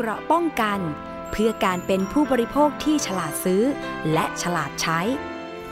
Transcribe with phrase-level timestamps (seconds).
[0.00, 0.80] เกราะป้องกัน
[1.30, 3.62] เพื่อการเป็นผู้บริโภคที่ฉลาดซื้อ
[4.12, 5.00] และฉลาดใช้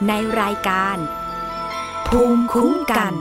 [0.07, 0.97] ในรายการ
[2.07, 3.13] ภูมิคุ้มกัน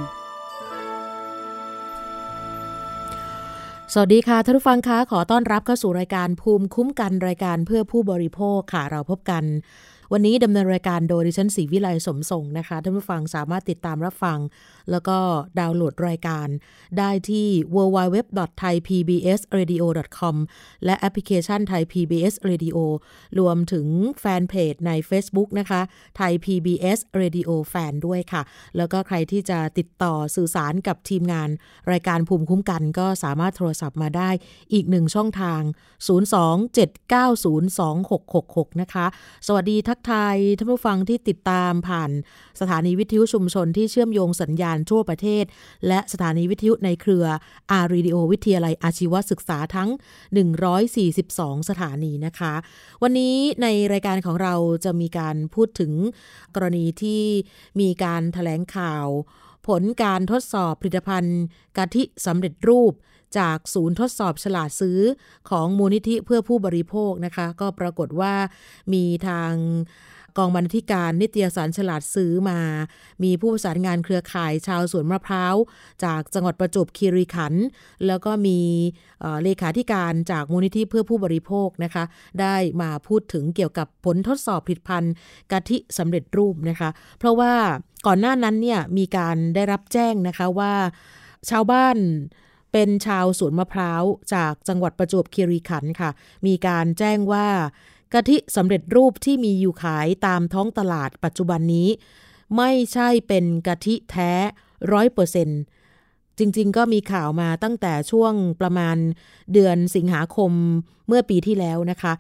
[3.92, 9.45] สวัสดีค่ะท่านผู้ฟังคะขอต้อนรับเข้าสู่รายการภูมิคุ้มกันรายการเพื่อผู้บริโภคค่ะเราพบกัน
[10.12, 14.38] วันนี้ดำเนินรายการโดยดิฉันศรีวิไลสมทรงนะคะท่านผู้ฟังสามารถติดตามรับฟัง
[14.91, 15.18] แล้วก็
[15.59, 16.48] ดาวน์โหลดรายการ
[16.98, 20.37] ได้ที่ www.thaipbsradio.com
[20.84, 22.79] และแอปพลิเคชัน Thai PBS Radio
[23.38, 23.87] รวมถึง
[24.20, 25.80] แฟนเพจใน Facebook นะคะ
[26.18, 28.43] Thai PBS Radio Fan ด้วยค่ะ
[28.77, 31.48] แล้วก็ใครที่จะติดต่อสื่อสารกับทีมงาน
[31.93, 34.30] รายการภูมิคุ้มกันก็สามารถโทรศัพท์มาได้
[34.73, 35.60] อีกหนึ่งช่องทาง
[38.66, 39.07] 027902666 นะคะ
[39.46, 42.10] สวัสดีทักทายท่านผู้ฟังที่ติดตามผ่าน
[42.60, 45.45] สถานีวิทยุชุมชนที่เชื่อมโยงสัญญาณทั่วประเทศ
[45.88, 47.27] และสถานีวิทยุในเครือ
[47.70, 49.90] อารีดิโอวิทยาลัยอาชีวศึกษาทั้ง
[50.84, 52.54] 142 สถานีนะคะ
[53.02, 55.93] วันนี้ในรายการของเราจะมีการพูดถึง
[56.54, 57.23] กรณีที่
[57.80, 59.06] มีการถแถลงข่าว
[59.66, 61.43] ผลการทดสอบผลิตภัณฑ์
[61.76, 62.93] กะทิสำเร็จรูป
[63.38, 65.00] จากศูนย์ทดสอบฉลาดซื้อ
[65.50, 68.34] ของมูลนิธิเพื่อผู้บริโภคนะคะ ก็ปรากฏว่า
[68.93, 69.53] มีทาง
[70.41, 72.60] กองบรรณาธิการนิตยสารฉลาดซื้อมา
[73.22, 75.55] มีผู้ประสานงานเครือข่ายชาวสวนมะพร้าว
[76.05, 77.65] จากจังหวัดประจวบคีรีขันธ์
[78.06, 78.59] แล้วก็มี
[79.21, 82.05] เเลขาธิการจากมูลนิธิเพื่อผู้บริโภคนะคะ
[82.41, 85.15] ได้มาพูดถึงเกี่ยวกับผลทดสอบผลิตภัณฑ์
[85.53, 87.53] กะทิสำเร็จรูปนะคะ เพราะว่า
[88.06, 90.72] ก่อนหน้านั้นเนี่ยมีการได้รับแจ้งนะคะว่า
[91.50, 91.97] ชาวบ้าน
[92.78, 94.03] เป็นชาวสวนมะพร้าว
[94.34, 96.10] จากจังหวัดประจวบคีรีขันธ์ค่ะ
[96.47, 97.47] มีการแจ้งว่า
[98.15, 101.88] กะทิสำเร็จรูปที่มีอยู่ขายตามท้องตลาดปัจจุบันนี้
[102.56, 104.33] ไม่ใช่เป็นกะทิแท้
[104.93, 105.49] ร้อยเปอร์เซ็น
[106.38, 108.97] จริงๆ ก็มีข่าวมาตั้งแต่ช่วงประมาณ
[109.53, 110.53] เดือนสิงหาคม
[111.06, 112.12] เมื่อปีที่แล้วนะคะ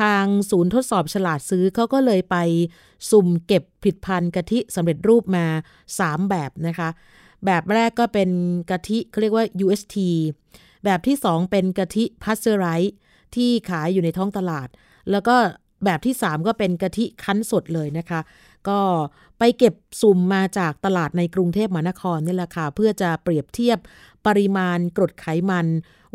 [0.00, 2.36] ทางศูนย์ทดสอบฉลาดซื้อเขาก็เลยไป
[3.10, 5.46] สุ่มเก็บผลิตภัณฑ์กะทิสำเร็จรูปมา
[5.88, 6.88] 3 แบบนะคะ
[7.46, 8.30] แบบแรกก็เป็น
[8.70, 9.96] กะทิเขาเรียกว่า UHT
[10.84, 12.94] แบบที่ 2 เป็นกะทิพัสเซอร์ไรท์
[13.34, 14.68] ที่ขายอยู่ในท้องตลาด
[15.10, 15.36] แล้วก็
[15.84, 18.20] แบบที่ 3 ก็เป็นกะทิคั้นสดเลยนะคะ
[18.68, 18.80] ก็
[19.38, 23.78] ไปเก็บสุ่มมาจากตลาดในกรุงเทพมหานครนี่แหละค่ะ เพื่อจะเปรียบเทียบ
[24.26, 25.66] ปริมาณกรดไขมัน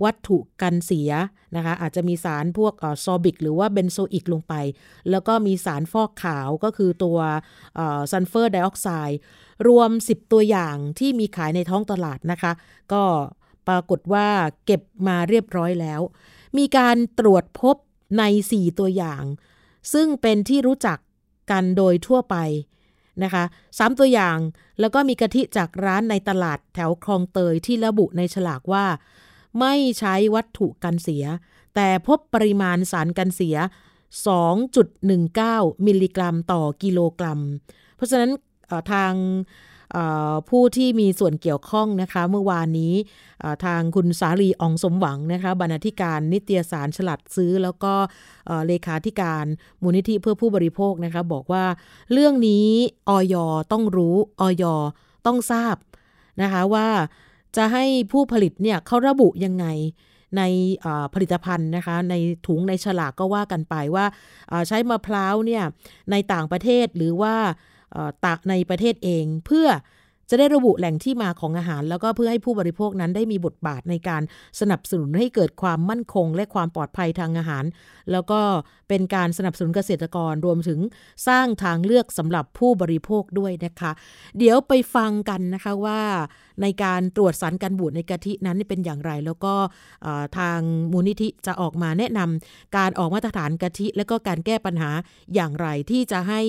[0.03, 1.11] วัตถุกันเสีย
[1.55, 4.53] นะคะ อาจจะมีสารพวกซอร์บิก หรือว่าเบนโซอิกลงไป
[5.09, 7.17] แล้วก็มีสารฟอกขาวก็คือตัว
[8.11, 9.19] ซัลเฟอร์ไดออกไซด์
[9.67, 12.51] รวม 10 ตัวอย่างที่มีขายในท้องตลาดนะคะ
[12.93, 13.03] ก็
[13.67, 14.27] ปรากฏว่า
[14.65, 16.01] เก็บมาเรียบร้อยแล้ว
[16.57, 17.75] มีการตรวจพบ
[18.17, 18.23] ใน
[18.53, 19.23] 4 ตัวอย่าง
[19.93, 20.97] ซึ่งเป็นที่รู้จัก
[21.51, 22.35] กันโดยทั่วไป
[23.23, 23.43] นะคะ
[23.77, 24.37] สามตัวอย่าง
[24.79, 28.85] แล้วก็มีกะทิจากร้านในตลาดแถวคลองเตยที่ระบุในฉลากว่า
[29.59, 31.25] ไม่ใช้วัตถุกันเสีย
[31.75, 33.57] แต่พบปริมาณสารกันเสีย
[34.51, 37.39] 2.19 มิลลิกรัมต่อกิโลกรัม
[37.95, 38.31] เพราะฉะนั้น
[38.91, 39.13] ทาง
[40.49, 42.93] ผู้ที่มีส่วนเกี่ยวข้องนะคะ เมื่อวานนี้
[43.65, 47.93] ทางคุณสาลีอองสมหวังนะคะบรรณาธิการนิตยสารฉลัดซื้อ แล้วก็
[48.67, 49.45] เลขาธิการ
[49.81, 51.65] มูลนิธิเพื่อผู้บริโภคนะคะบอกว่า
[52.11, 52.67] เรื่องนี้
[53.09, 53.35] ออย
[53.71, 54.63] ต้องรู้ออย
[55.25, 55.75] ต้องทราบ
[56.41, 56.87] นะคะว่า
[57.57, 59.65] จะให้ผู้ผลิตเนี่ยเขาระบุยังไง
[60.37, 60.41] ใน
[61.13, 62.13] ผลิตภัณฑ์นะคะใน
[62.47, 64.05] ถุงในฉลากก็ว่ากันไปว่า
[64.67, 65.63] ใช้มะพร้าวเนี่ย
[66.11, 67.35] ในต่างประเทศหรือว่า
[68.25, 69.67] ตากในประเทศเอง เพื่อ
[70.29, 74.21] จะได้ระบุแหล่งที่มาของอาหาร แล้วก็เพื่อให้ผู้บริโภคนั้นได้มีบทบาทในการ
[74.59, 77.65] สนับสนุนให้เกิดความมั่นคง และความปลอดภัยทางอาหาร
[78.11, 78.41] แล้วก็
[78.89, 80.79] เป็นการสนับสนุนเกษตรกรรวมถึง
[81.27, 83.91] สร้างทางเลือกสำหรับผู้บริโภคด้วยนะคะ
[84.37, 86.01] เดี๋ยวไปฟังกันนะคะว่า
[86.61, 89.53] ในการตรวจสารกันบูดในกะทินั้นเป็นอย่างไร แล้วก็
[90.37, 90.59] ทาง
[90.91, 94.91] มูลนิธิจะออกมาแนะนำการออกมาตรฐานกะทิ และก็การแก้ปัญหา
[95.35, 96.41] อย่างไรที่จะให้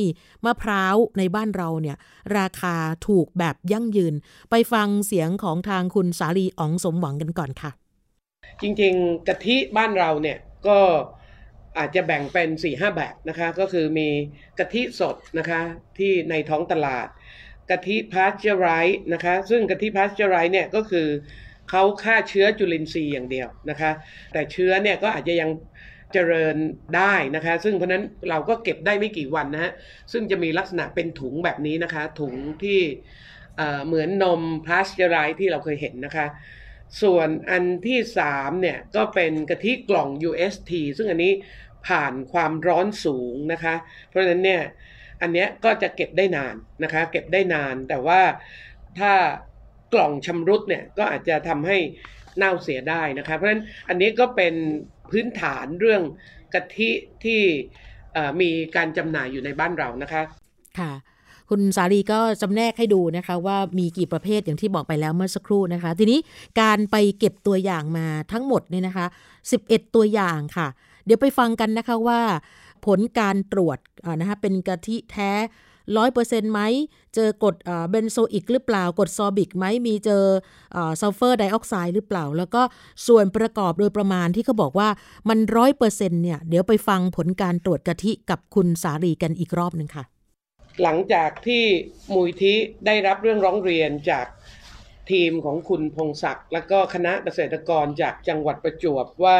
[0.44, 1.96] มะพร้าวในบ้านเราเนี่ย
[2.38, 4.14] ราคาถูกแบบยั่งยืน
[4.50, 7.70] ไปฟังเสียงของทางคุณสาลีอ๋องสมหวังกันก่อนค่ะ
[8.62, 10.78] จริงๆกะทิบ้านเราเนี่ยก็
[11.78, 14.08] อาจจะแบ่งเป็น4ี่ห้าแบบนะคะ ก็คือมี
[14.58, 15.60] กะทิสดนะคะ
[15.98, 17.06] ที่ในท้องตลาด
[17.70, 21.08] กะทิพาสเจอไรส์นะคะ ซึ่งกะทิพาสเจอไรส์เนี่ยก็คือ
[21.70, 23.90] เขาฆ่าเชื้อจุลินทรีย์อย่างเดียวนะคะ
[24.32, 25.50] แต่เชื้อเนี่ยก็อาจจะยัง
[26.12, 26.56] เจริญ
[26.96, 29.72] ได้นะคะ ซึ่งเพราะนั้นเราก็เก็บได้ไม่กี่วันนะฮะ
[30.12, 32.80] ซึ่งจะมีลักษณะเป็นถุงแบบนี้นะคะ ถุงที่
[33.86, 36.26] เหมือนนมพาสเจอไรส์ที่เราเคยเห็นนะคะ
[37.02, 37.98] ส่วนอันที่
[38.30, 41.32] 3เนี่ยก็เป็นกะทิกล่อง UHT ซึ่งอันนี้
[41.86, 43.74] ผ่านความร้อนสูงนะคะ
[44.08, 44.62] เพราะฉะนั้นเนี่ย
[45.22, 46.54] อันนี้ก็จะเก็บได้นาน
[46.84, 48.20] นะคะเก็บได้นานแต่ว่า
[48.98, 49.12] ถ้า
[49.92, 51.78] กล่องชำรุดเนี่ยก็อาจจะทำให้
[52.38, 54.54] เน่าเสียได้นะคะเพราะฉะนั้นอันนี้ก็เป็น
[55.10, 56.02] พื้นฐานเรื่อง
[56.54, 56.90] กะทิ
[57.24, 57.42] ที่
[58.40, 60.22] มีการจำหน่ายอยู่ในบ้านเรานะคะ
[60.78, 60.92] ค่ะ
[61.50, 66.18] คุณสาลีก็จำแนกให้ดูนะคะว่ามีกี่ประเภทอย่างที่บอกไปแล้วเมื่อสักครู่นะคะ ทีนี้
[66.60, 69.06] การไปเก็บตัวอย่างมาทั้งหมดเนี่ยนะคะ
[69.50, 70.68] 11 ตัวอย่างค่ะ
[71.04, 72.20] เดี๋ยวไปฟังกันนะคะว่า
[72.86, 73.78] ผลการตรวจ
[74.20, 75.32] นะคะเป็นกะทิแท้
[75.96, 76.60] ร้อยเปอร์เซ็นต์ไหม
[77.14, 77.56] เจอกรด
[77.90, 80.24] เบนโซอิกหรือเปล่า กรดซอร์บิกไหม มีเจอ
[81.00, 82.62] ซัลเฟอร์ไดออกไซด์หรือเปล่า แล้วก็
[83.06, 84.88] ส่วนประกอบโดยประมาณที่เขาบอกว่า
[85.28, 90.04] มันร้อยเปอร์เซ็นต์เนี่ย เดี๋ยวไปฟังผลการตรวจกะทิกับคุณสารีกันอีกรอบหนึ่งค่ะ
[90.82, 91.64] หลังจากที่
[92.12, 92.54] มูลนิธิ
[92.86, 94.26] ได้รับเรื่องร้องเรียนจาก
[95.10, 99.38] ทีมของคุณพงศักดิ์และก็คณะเกษตรกรจากจังหวัดประจวบว่า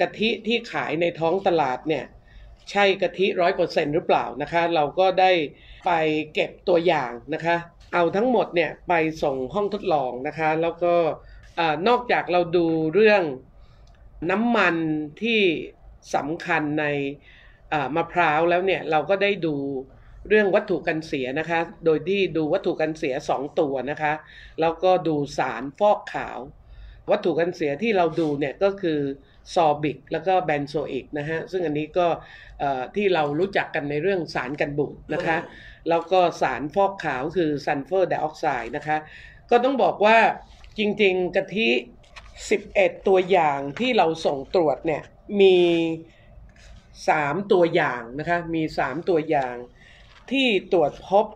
[0.00, 2.04] กะทิที่ขายในท้องตลาดเนี่ย
[2.70, 5.32] ใช่กะทิร้อยเปอร์เซ็นหรือเปล่านะคะ เราก็ได้
[5.86, 5.90] ไป
[6.34, 7.56] เก็บตัวอย่างนะคะ
[7.94, 8.92] เอาทั้งหมดเนี่ยไป
[9.22, 10.94] ส่งห้องทดลองนะคะ แล้วก็
[11.88, 13.22] นอกจากเราดูเรื่อง
[14.30, 14.76] น้ำมัน
[15.22, 15.40] ที่
[16.14, 16.86] สำคัญใน
[17.96, 19.56] มะพร้าวแล้วเนี่ยเราก็ได้ดู
[20.28, 24.12] เรื่องวัตถุกันเสียนะคะ โดยที่ดูวัตถุกันเสีย 2 ตัวนะคะ
[24.60, 26.38] แล้วก็ดูสารฟอกขาว
[27.10, 29.00] วัตถุกันเสียที่เราดูเนี่ยก็คือ
[29.54, 32.06] ซอร์บิก แล้วก็เบนโซอิกนะฮะ ซึ่งอันนี้ก็
[32.96, 35.38] ที่เรารู้จักกันในเรื่องสารกันบูดนะคะ
[35.88, 38.96] แล้วก็สารฟอกขาวคือซัลเฟอร์ไดออกไซด์นะคะ
[39.50, 40.18] ก็ต้องบอกว่า
[40.78, 41.68] จริงๆกะทิ
[42.38, 45.02] 11 ตัวอย่างที่เราส่งตรวจเนี่ย
[45.40, 45.58] มี
[46.74, 49.54] 3ตัวอย่างนะคะมี3ตัวอย่าง
[50.30, 51.26] ที่ตรวจพบ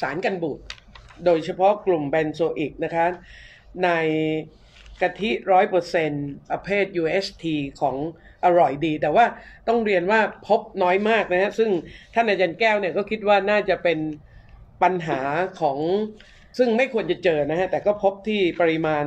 [0.00, 0.60] สารกันบูด
[1.24, 3.06] โดยเฉพาะกลุ่มแบนโซอิกนะคะ
[3.84, 3.90] ใน
[5.02, 7.44] กะทิร้อยเปอร์เซ็นต์ประเภท UST
[7.80, 7.96] ของ
[8.44, 9.24] อร่อยดี แต่ว่า
[9.68, 11.70] ต้องเรียนว่าพบน้อยมากนะฮะ ซึ่ง
[12.14, 13.98] ท่านอาจารย์แก้วเนี่ยก็คิดว่าน่าจะเป็น
[14.82, 15.20] ปัญหา
[15.60, 15.78] ของ
[16.58, 19.04] ซึ่งไม่ควรจะเจอนะฮะ แต่ก็พบที่ปริมาณ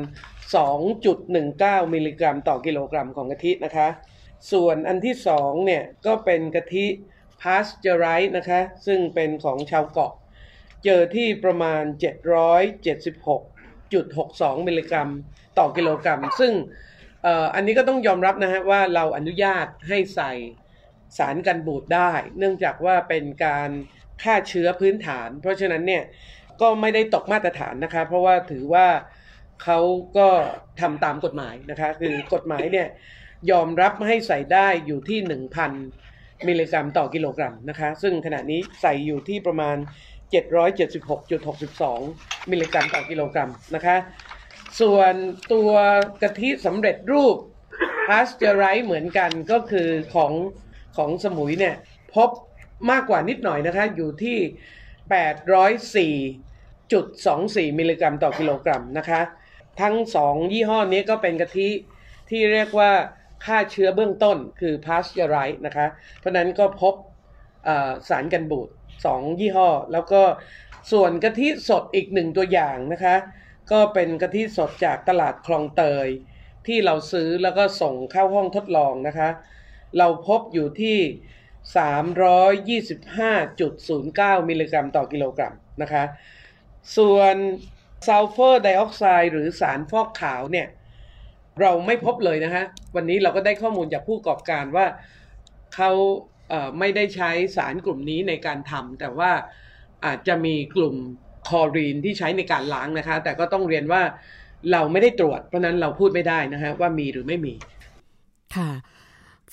[1.15, 3.87] 2.19 มิลลิกรัม ต่อกิโลกรัมของกะทินะคะ
[4.51, 6.85] ส่วนอันที่สองเนี่ย ก็เป็นกะทิ
[7.41, 10.13] พาสเจอไรส์นะคะ ซึ่งเป็นของชาวเกาะ
[10.83, 11.83] เจอที่ประมาณ
[13.85, 15.09] 776.62 มิลลิกรัม
[15.59, 16.53] ต่อกิโลกรัม ซึ่ง
[17.55, 20.33] อันนี้ก็ต้องยอมรับนะฮะว่าเราอนุญาตให้ใส่
[21.17, 23.69] สารกันบูดได้ เนื่องจากว่าเป็นการ
[24.23, 26.03] ฆ่าเชื้อพื้นฐาน เพราะฉะนั้นเนี่ย
[26.61, 28.87] ก็ไม่ได้ตกมาตรฐานนะคะ เพราะว่าถือว่า
[29.63, 29.79] เขา
[30.17, 30.27] ก็
[30.81, 32.87] ทำตามกฎหมายนะคะ คือกฎหมายเนี่ย
[33.51, 35.19] ยอมรับให้ใส่ได้อยู่ที่
[35.83, 39.77] 1,000 มิลลิกรัมต่อกิโลกรัมนะคะ ซึ่งขณะนี้ใส่อยู่ที่ประมาณ
[41.73, 43.95] 776.62 มิลลิกรัมต่อกิโลกรัมนะคะ
[44.79, 45.13] ส่วน
[45.53, 45.71] ตัว
[46.21, 47.37] กะทิสำเร็จรูป
[48.07, 50.33] พาสเจอไรเหมือนกันก็คือของ
[50.97, 51.75] ของสมุยเนี่ย
[52.15, 52.29] พบ
[52.91, 54.37] มากกว่านิดหน่อยนะคะ อยู่ที่
[57.71, 59.21] 804.24 มิลลิกรัมต่อกิโลกรัมนะคะ
[59.81, 61.69] ทั้งสองยี่ห้อนี้ก็เป็นกะทิ
[62.29, 62.91] ที่เรียกว่า
[63.45, 65.87] ฆ่าเชื้อเบื้องต้นคือพาสเจอไรนะคะ
[66.19, 66.93] เพราะนั้นก็พบ
[68.09, 68.69] สารกันบูด
[69.05, 70.21] สองยี่ห้อ แล้วก็
[70.91, 73.15] ส่วนกะทิสดอีกหนึ่งตัวอย่างนะคะ
[73.71, 76.07] ก็เป็นกะทิสดจากตลาดคลองเตย
[76.67, 79.29] ที่เราซื้อแล้วก็ส่งเข้าห้องทดลองนะคะ
[79.97, 80.97] เราพบอยู่ที่
[84.37, 86.03] 325.09 มิลลิกรัมต่อกิโลกรัมนะคะ
[86.97, 87.35] ส่วน
[88.07, 90.67] ซัลเฟอร์ไดออกไซด์หรือสารฟอกขาวเนี่ย
[91.61, 92.63] เราไม่พบเลยนะคะ
[92.95, 94.85] วันนี้เราก็ได้ข้อมูลจากผู้ประกอบการว่า
[95.75, 95.91] เขา
[96.79, 99.31] ไม่ได้ใช้สารกลุ่มนี้ในการทำแต่ว่า
[100.05, 100.95] อาจจะมีกลุ่ม
[101.47, 104.01] คลอรีนที่ใช้ในการล้างนะคะ แต่ก็ต้องเรียนว่า
[104.71, 107.53] เราไม่ได้ตรวจ เพราะนั้นเราพูดไม่ได้นะคะว่ามีหรือไม่มี
[108.55, 108.71] ค่ะ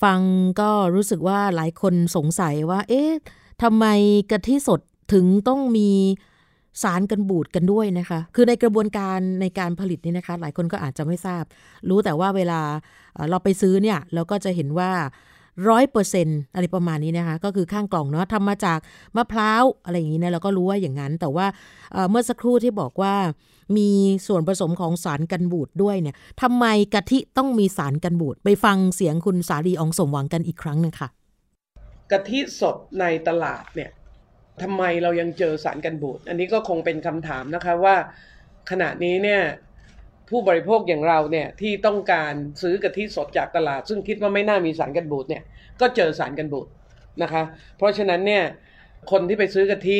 [0.03, 0.21] ฟัง
[0.61, 3.11] ก็รู้สึกว่าหลายคนสงสัยว่า เอ๊ะ
[3.63, 3.87] ทำไม
[4.31, 4.81] กะทิสด
[5.13, 5.91] ถึงต้องมี
[6.83, 11.45] สารกันบูดกันด้วยนะคะ คือในกระบวนการในการผลิตนี่นะคะ หลายคนก็อาจจะไม่ทราบ
[11.89, 12.61] รู้แต่ว่าเวลา
[13.31, 14.91] เราไปซื้อเนี่ย เราก็จะเห็นว่า
[15.68, 18.78] ร้อยเปอร์เซ็นอะไรประมาณนี้นะคะ ก็คือข้างกล่องเนาะทำมาจาก
[19.16, 21.47] มะพร้าวอะไรอย่างนี้นะเราก็รู้ว่าอย่างนั้น แต่ว่า
[22.11, 23.14] เมื่อสักครู่ที่บอกว่า
[23.76, 23.90] มี
[24.26, 31.09] ส่วนผสมของสารกันบูดด้วยเนี่ยทำไมกะทิต้องมีสารกันบูดไปฟังเสียงคุณสาลีองสมหวังกันอีกครั้งหนึ่งค่ะ
[32.11, 33.90] กะทิสดในตลาดเนี่ย
[34.62, 37.97] ทำไมเรายังเจอสารกันบูดอันนี้ก็คงเป็นคำถามนะคะว่า
[38.71, 39.42] ขณะนี้เนี่ย
[40.33, 45.43] ผู้บริโภคอย่างเราเนี่ยที่ต้องการซื้อกะทิสดจากตลาด ซึ่งคิดว่าไม่น่ามีสารกันบูดเนี่ย
[45.81, 46.67] ก็เจอสารกันบูด
[47.23, 47.43] นะคะ
[47.79, 48.43] เพราะฉะนั้นเนี่ย
[49.11, 49.99] คนที่ไปซื้อกะทิ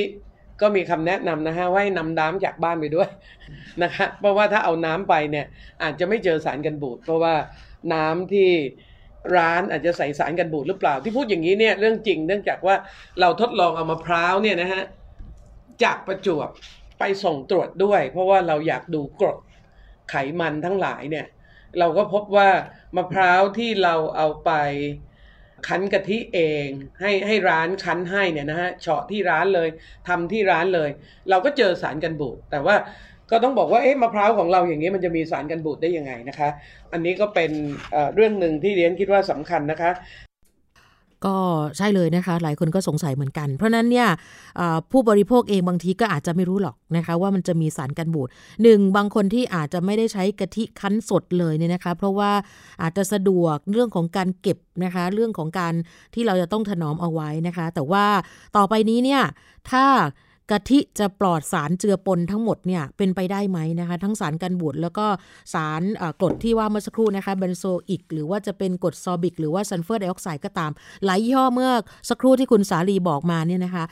[0.61, 3.09] ก็มีคำแนะนำนะฮะว่าให้นำน้ำจากบ้านไปด้วย
[3.83, 5.47] นะคะเพราะว่าถ้าเอาน้ำไปเนี่ย
[5.83, 7.35] อาจจะไม่เจอสารกันบูดเพราะว่า
[7.95, 8.49] น้ำที่
[9.37, 12.75] ร้านอาจจะใส่สารกันบูดหรือเปล่า ที่พูดอย่างนี้เนี่ยเรื่องจริงเนื่องจากว่า
[13.21, 14.83] เราทดลองเอามะพร้าวเนี่ยนะฮะ
[15.85, 16.49] จากประจวบ
[16.99, 19.39] ไปส่งตรวจด้วย เพราะว่าเราอยากดูกรด
[20.13, 21.27] ไขมันทั้งหลายเนี่ย
[21.79, 22.49] เราก็พบว่า
[22.97, 24.51] มะพร้าวที่เราเอาไป
[25.67, 26.69] คั้นกะทิเอง
[27.01, 29.69] ให้ให้ร้านคั้นให้เนี่ยนะฮะเฉาะที่ร้านเลย
[30.09, 30.91] ทำที่ร้านเลย
[31.31, 32.77] เราก็เจอสารกันบูดแต่ว่า
[33.31, 36.49] ก็ต้องบอกว่าเอ๊ะมะพร้าวของเราอย่างนี้มันจะมีสารกันบูดได้ยังไงนะคะ
[36.93, 37.51] อันนี้ก็เป็น
[38.15, 39.91] เรื่องหนึ่งที่เรียนคิดว่าสำคัญนะคะ
[41.27, 41.37] ก็
[41.77, 44.09] ใช่เลยนะคะ หลายคนก็สงสัยเหมือนกัน เพราะนั้นเนี่ย
[44.91, 48.29] ผู้บริโภคเองบางทีก็อาจจะไม่รู้หรอกนะคะ ว่ามันจะมีสารกันบูด
[48.63, 52.31] หนึ่งบางคนที่อาจจะไม่ได้ใช้กะทิคั้นสดเลยเนี่ยนะคะ เพราะว่า
[52.83, 55.75] อาจจะสะดวกเรื่องของการเก็บนะคะ เรื่องของการ
[56.15, 58.05] ที่เราจะต้องถนอมเอาไว้นะคะ แต่ว่า
[58.57, 59.23] ต่อไปนี้เนี่ย
[59.71, 59.85] ถ้า
[60.51, 65.07] กะทิจะปลอดสารเจือปนทั้งหมดเนี่ยเป็นไปได้ไหมนะคะ ทั้งสารกันบูดแล้วก็
[65.55, 65.83] สาร
[66.21, 70.71] กรดที่ว่าเมื่อสักครู่นะคะเบนโซอิก หรือว่าจะเป็นกรดซอร์บิก หรือว่าซัลเฟอร์ไดออกไซด์ก็ตาม
[71.05, 71.71] หลายยี่ห้อเมื่อ
[72.09, 73.85] สักครู่ที่คุณสารีบอกมาเนี่ยนะคะ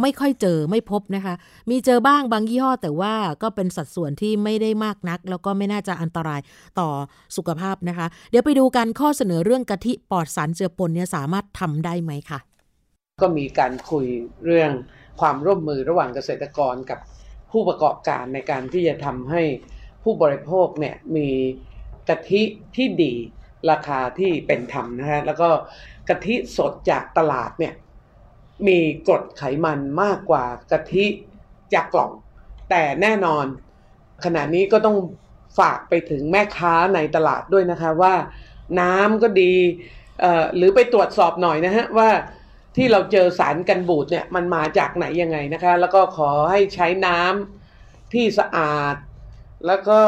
[0.00, 1.34] ไม่ค่อยเจอไม่พบนะคะ
[1.70, 6.40] มีเจอบ้างบางยี่ห้อ แต่ว่าก็เป็นสัดส่วนที่ไม่ได้มากนัก แล้วก็ไม่น่าจะอันตราย
[6.78, 6.88] ต่อ
[7.36, 12.40] สุขภาพนะคะ เดี๋ยวไปดูกันข้อเสนอเรื่องกะทิปลอดสารเจือปนเนี่ยสามารถทำได้ไหมคะ
[13.22, 14.06] ก็มีการคุย
[14.44, 14.70] เรื่อง
[15.20, 16.98] ความร่วมมือระหว่างเกษตรกรกับ
[17.50, 19.42] ผู้ประกอบการในการที่จะทำให้
[20.02, 21.28] ผู้บริโภคเนี่ยมี
[22.08, 22.42] กะทิ
[22.76, 23.14] ที่ดี
[23.70, 25.48] ราคาที่เป็นธรรมนะฮะแล้วก็
[26.08, 27.74] กะทิสดจากตลาดเนี่ย
[28.68, 31.06] มีกรดไขมันมากกว่ากะทิ
[31.74, 32.12] จากกล่อง
[32.70, 33.44] แต่แน่นอน
[34.24, 34.96] ขณะนี้ก็ต้อง
[35.58, 38.14] ฝากไปถึงแม่ค้าในตลาดด้วยนะคะว่า
[38.80, 39.54] น้ำก็ดี
[40.56, 42.10] หรือไปตรวจสอบหน่อยนะฮะว่า
[42.76, 48.96] ที่เราเจอสารกันบูดเนี่ยมันมาจากไหนยังไงนะคะ แล้วก็ขอให้ใช้น้ำที่สะอาด
[49.66, 50.00] แล้วก็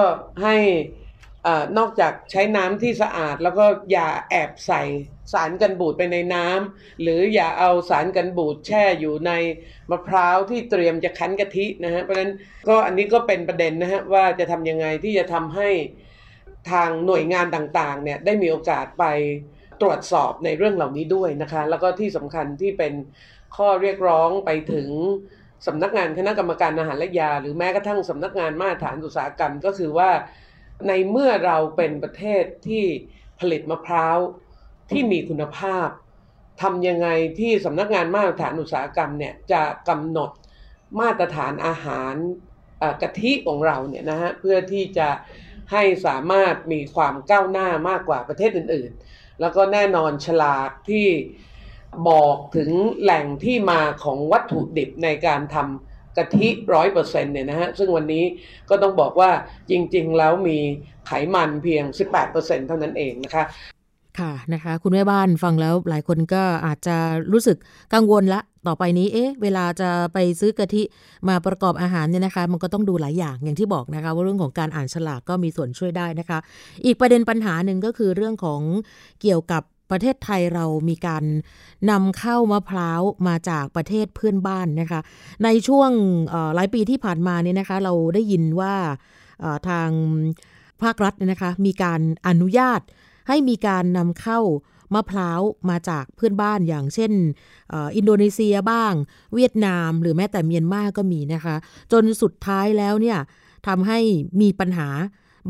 [0.43, 0.57] ให้
[1.47, 4.83] อนอกจากใช้น้ำที่สะอาด แล้วก็อย่าแอบใส่
[5.33, 9.33] สารกันบูดไปในน้ำหรืออย่าเอาสารกันบูดแช่อยู่ใน
[9.91, 12.33] มะพร้าวที่เตรียมจะคั้นกะทินะฮะเพราะฉะนั้น
[12.69, 15.69] ก็อันนี้ก็เป็นประเด็นนะฮะว่าจะทำยังไงที่จะทำให้
[16.71, 19.05] ทางหน่วยงานต่างๆเนี่ยได้มีโอกาสไป
[19.81, 22.93] ตรวจสอบในเรื่องเหล่านี้ด้วยนะคะ แล้วก็ที่สำคัญที่เป็น
[23.57, 24.89] ข้อเรียกร้องไปถึง
[25.67, 30.11] สำนักงานคณะกรรมการอาหารและยา หรือแม้กระทั่งสำนักงานมาตรฐานอุตสาหกรรมก็คือว่า
[30.89, 32.85] ในเมื่อเราเป็นประเทศที่
[33.41, 34.19] ผลิตมะพร้าว
[34.91, 35.89] ที่มีคุณภาพ
[36.63, 40.31] ทำยังไงที่สำนักงานมาตรฐานอุตสาหกรรมเนี่ยจะกำหนด
[41.01, 42.15] มาตรฐานอาหาร
[43.03, 45.09] กะทิของเราเนี่ยนะฮะเพื่อที่จะ
[45.73, 49.12] ให้สามารถมีความก้าวหน้ามากกว่าประเทศอื่น ๆ
[49.43, 51.07] แล้วก็แน่นอนฉลากที่
[52.09, 52.71] บอกถึง
[53.03, 58.25] แหล่งที่มาของวัตถุดิบในการทำกะทิร้อยเปอร์เซ็นต์เนี่ยนะฮะ ซึ่งวันนี้
[58.71, 59.31] ก็ต้องบอกว่า
[59.71, 60.59] จริงๆ แล้วมี
[61.07, 61.85] ไขมันเพียง
[62.27, 63.45] 18%เท่านั้นเองนะคะ
[64.19, 66.97] ค่ะนะคะคุณแม่บ้านฟังแล้วหลายคนก็อาจจะ
[67.33, 67.57] รู้สึก
[67.95, 70.83] กังวลละ ต่อไปนี้ เอ๊ะ เวลาจะไปซื้อกะทิ
[71.29, 76.39] มาประกอบอาหารเนี่ยนะคะ มันก็ต้องดูหลายอย่างอย่างที่บอกนะคะ ว่าเรื่องของการอ่านฉลากก็มีส่วนช่วยได้นะคะ
[76.85, 78.61] อีกประเด็นปัญหาหนึ่งก็คือเรื่องของ
[79.23, 81.25] เกี่ยวกับประเทศไทยเรามีการ
[81.91, 85.01] นำเข้ามะพร้าวมาจากประเทศเพื่อนบ้านนะคะ
[85.45, 85.91] ในช่วง
[86.55, 88.75] หลายปีที่ผ่านมาเนี่ยนะคะ เราได้ยินว่า
[89.69, 89.91] ทาง
[90.83, 92.81] ภาครัฐเนี่ยนะคะ มีการอนุญาต
[93.29, 94.41] ให้มีการนำเข้า
[94.95, 97.13] มะพร้าวมาจากเพื่อนบ้านอย่างเช่น
[97.75, 98.93] อินโดนีเซียบ้าง
[99.35, 101.57] เวียดนาม หรือแม้แต่เมียนมาก็มีนะคะ
[101.93, 103.19] จนสุดท้ายแล้วเนี่ย
[103.67, 103.99] ทำให้
[104.41, 104.89] มีปัญหา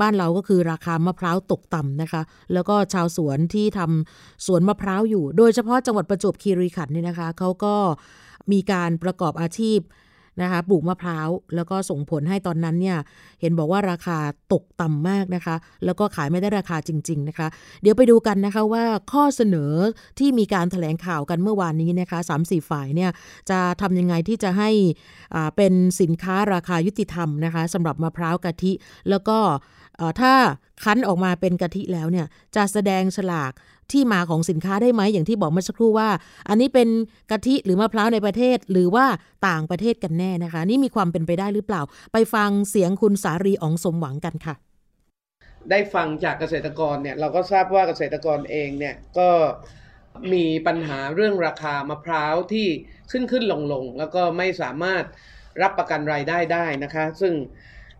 [0.00, 2.22] บ้านเราก็คือราคามะพร้าวตกต่ำนะคะ
[2.52, 7.75] แล้วก็ชาวสวนที่ทำสวนมะพร้าวอยู่ โดยเฉพาะจังหวัดประจวบคีรีขันธ์เนี่ยนะคะเขาก็
[8.52, 9.80] มีการประกอบอาชีพ
[10.42, 12.99] นะคะปลูกมะพร้าว แล้วก็ส่งผลให้ตอนนั้นเนี่ย
[13.42, 14.18] เห็นบอกว่าราคา
[14.52, 17.49] ตกต่ำมากนะคะ แล้วก็ขายไม่ได้ราคาจริง ๆ นะคะ
[17.82, 19.72] เดี๋ยวไปดูกันนะคะว่าข้อเสนอ
[20.18, 23.11] ที่มีการถแถลงข่าวกันเมื่อวานนี้นะคะสามสี่ฝ่ายเนี่ย
[23.50, 24.70] จะทำยังไงที่จะให้
[25.56, 28.72] เป็นสินค้าราคายุติธรรมนะคะสำหรับมะพร้าวกะทิ
[29.11, 29.38] แล้วก็
[30.20, 30.32] ถ้า
[30.84, 33.52] คั้นออกมาเป็นกะทิแล้วเนี่ยจะแสดงฉลาก
[33.92, 36.08] ที่มาของสินค้าได้ไหมอย่างที่บอกเมื่อสักครู่ว่า
[36.49, 36.88] อันนี้เป็น
[37.30, 39.06] กะทิหรือมะพร้าวในประเทศ หรือว่า
[39.49, 41.82] ต่างประเทศกันแน่นะคะ นี่มีความเป็นไปได้หรือเปล่า
[42.12, 44.54] ไปฟังเสียงคุณสารีอองสมหวังกันค่ะ
[45.70, 49.28] ได้ฟังจากเกษตรกรเนี่ยเราก็ทราบว่าเกษตรกรเองเนี่ยก็
[50.32, 52.66] มีปัญหาเรื่องราคามะพร้าวที่
[53.10, 55.04] ขึ้นขึ้นลงลงแล้วก็ไม่สามารถ
[55.62, 57.34] รับประกันรายได้ได้นะคะ ซึ่ง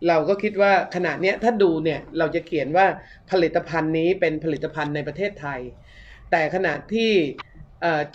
[0.07, 2.85] เราก็คิดว่าขณะนี้ถ้าดูเนี่ยเราจะเขียนว่า
[3.31, 5.59] ผลิตภัณฑ์นี้เป็นผลิตภัณฑ์ในประเทศไทย
[6.31, 7.11] แต่ขณะที่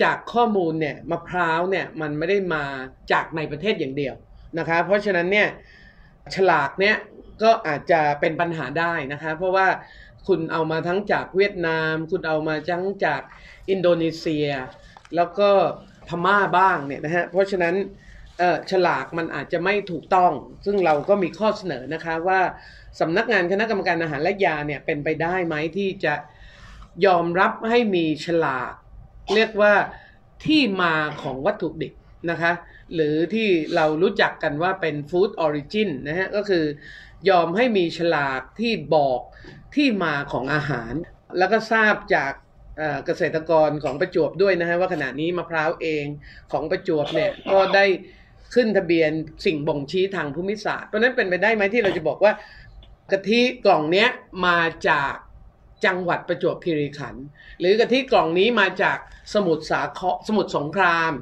[0.03, 2.65] จากข้อมูลเนี่ยมะพร้าวเนี่ยมันไม่ได้มา
[3.13, 4.15] จากในประเทศอย่างเดียว
[4.59, 5.49] นะคะ เพราะฉะนั้นเนี่ย
[6.35, 6.97] ฉลากเนี่ย
[7.43, 9.69] ก็อาจจะเป็นปัญหาได้นะคะ เพราะว่า
[10.27, 13.21] คุณเอามาทั้งจากเวียดนาม คุณเอามาทั้งจาก
[13.71, 14.49] อินโดนีเซีย
[15.17, 15.51] แล้วก็
[16.09, 17.75] พม่าบ้างเนี่ยนะฮะเพราะฉะนั้น
[18.71, 20.33] ฉลากมันอาจจะไม่ถูกต้อง
[20.65, 22.41] ซึ่งเราก็มีข้อเสนอนะคะว่า
[23.01, 26.15] สำนักงานคณะกรรมการอาหารและยาเนี่ยเป็นไปได้ไหมที่จะ
[27.07, 28.73] ยอมรับให้มีฉลาก
[29.35, 29.73] เรียกว่า
[30.45, 31.95] ที่มาของวัตถุดิบ
[32.31, 32.53] นะคะ
[32.95, 36.65] หรือที่เรารู้จักกันว่าเป็น food origin นะฮะก็คือ
[37.31, 39.21] ยอมให้มีฉลากที่บอก
[39.75, 40.93] ที่มาของอาหาร
[41.39, 42.33] แล้วก็ทราบจาก
[43.07, 46.05] เกษตรกรของประจวบด้วยนะฮะว่าขณะนี้มะพร้าวเอง
[46.53, 47.85] ของประจวบเนี่ยก็ได้
[48.55, 49.11] ขึ้นทะเบียน
[49.47, 52.33] สิ่งบ่งชี้ทางภูมิศาสตร์เพราะนั้นเป็นไปได้ไหมที่เราจะบอกว่า
[53.13, 54.09] กะทิกล่องเนี้ย
[54.47, 55.15] มาจาก
[55.85, 57.25] จังหวัดประจวบคีรีขันธ์
[57.61, 58.99] หรือกะทิกล่องนี้มาจาก
[59.35, 61.13] สมุทรสาครสมุทรสงคราม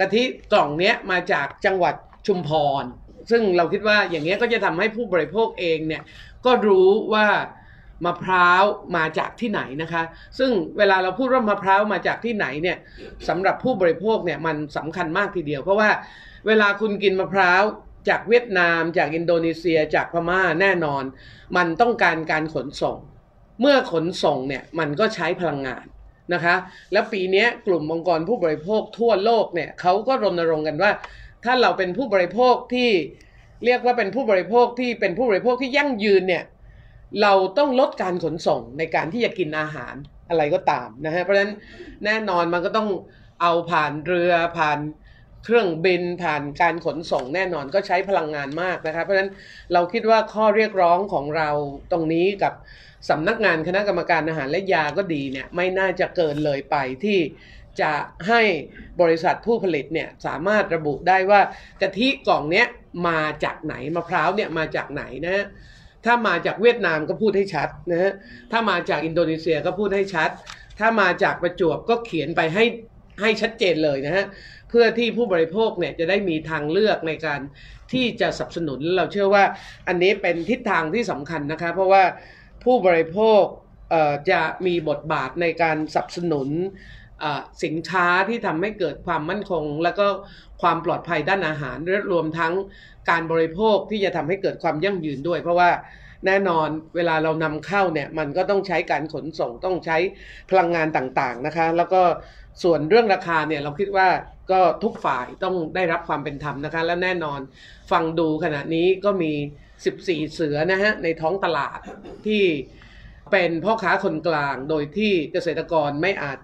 [0.00, 1.94] กะทิกล่องเนี้ยมาจากจังหวัด
[2.26, 2.50] ชุมพ
[2.82, 2.84] ร
[3.30, 6.02] ซึ่งเราคิดว่าอย่างนี้ก็จะทำให้ผู้บริโภคเองเนี่ย
[6.44, 7.26] ก็รู้ว่า
[8.04, 8.62] มะพร้าว
[8.96, 10.02] มาจากที่ไหนนะคะ
[10.38, 12.78] ซึ่งเวลาเราพูดว่ามะพร้าวมาจากที่ไหนเนี่ย
[13.28, 15.90] สำหรับผู้บริโภคเนี่ยมันสำคัญมากทีเดียว เพราะว่า
[16.46, 17.62] เวลาคุณกินมะพร้าว
[18.08, 21.02] จากเวียดนาม จากอินโดนีเซีย จากพม่าแน่นอน
[21.56, 22.98] มันต้องการการขนส่ง
[23.60, 25.84] เมื่อขนส่งเนี่ยมันก็ใช้พลังงาน
[26.34, 26.54] นะคะ
[26.92, 30.90] แล้วปีนี้กลุ่มองค์กรผู้บริโภคทั่วโลกเนี่ยเขาก็รณรงค์กันว่า
[31.44, 32.90] ถ้าเราเป็นผู้บริโภคที่
[33.64, 36.44] เรียกว่าเป็นผู้บริโภคที่เป็นผู้บริโภคที่ยั่งยืนเนี่ย
[37.22, 39.94] เราต้องลดการขนส่งในการที่จะกินอาหาร
[40.30, 41.54] อะไรก็ตามนะฮะเพราะฉะนั้น
[42.04, 42.88] แน่นอนมันก็ต้อง
[43.42, 44.78] เอาผ่านเรือผ่าน
[45.44, 49.30] เครื่องบินผ่านการขนส่งแน่นอนก็ใช้พลังงานมากนะคะเพราะฉะนั้น
[49.72, 51.50] เราคิดว่าข้อเรียกร้องของเรา
[51.92, 52.52] ตรงนี้กับ
[53.08, 57.18] สำนักงานคณะกรรมการอาหารและยาก็ดีเนี่ยไม่น่าจะเกินเลยไปที่
[57.80, 57.92] จะ
[58.28, 58.42] ให้
[59.00, 61.40] บริษัทผู้ผลิตเนี่ยสามารถระบุได้ว่า
[61.82, 62.66] กะทิกล่องเนี้ย
[63.08, 65.44] มาจากไหนมะพร้าวเนี่ยมาจากไหนนะฮะ
[66.04, 68.12] ถ้ามาจากเวียดนามก็พูดให้ชัดนะฮะ
[68.52, 70.30] ถ้ามาจากอินโดนีเซียก็พูดให้ชัด
[70.78, 72.64] ถ้ามาจากประจวบก็เขียนไปให้
[73.20, 74.24] ให้ชัดเจนเลยนะฮะ
[74.68, 77.40] เพื่อที่ผู้บริโภคเนี่ยจะได้มีทางเลือกในการ
[77.92, 79.44] ที่จะสนับสนุนเราเชื่อว่า
[79.88, 82.02] อันนี้เป็นทิศทางที่สำคัญนะคะเพราะว่า
[82.64, 83.42] ผู้บริโภค
[84.30, 86.48] จะมีบทบาทในการสนับสนุน
[87.64, 90.06] สินค้าที่ทำให้เกิดความมั่นคง และก็
[90.62, 91.76] ความปลอดภัยด้านอาหาร
[92.12, 92.52] รวมทั้ง
[93.10, 95.70] การบริโภคที่จะทำให้เกิดความยั่งยืนด้วย เพราะว่า
[96.26, 99.96] แน่นอนเวลาเรานำเข้าเนี่ยมันก็ต้องใช้การขนส่งต้องใช้
[100.50, 102.02] พลังงานต่างๆนะคะ แล้วก็
[102.62, 104.08] ส่วนเรื่องราคาเนี่ยเราคิดว่า
[104.50, 107.40] ก็ทุกฝ่ายต้องได้รับความเป็นธรรมนะคะ และแน่นอน
[107.90, 109.32] ฟังดูขณะนี้ก็มี
[109.82, 111.78] 14 เสือนะฮะในท้องตลาด
[112.26, 112.44] ที่
[113.32, 116.38] เป็นพ่อค้าคนกลางโดยที่เกษตรกรไม่อาจ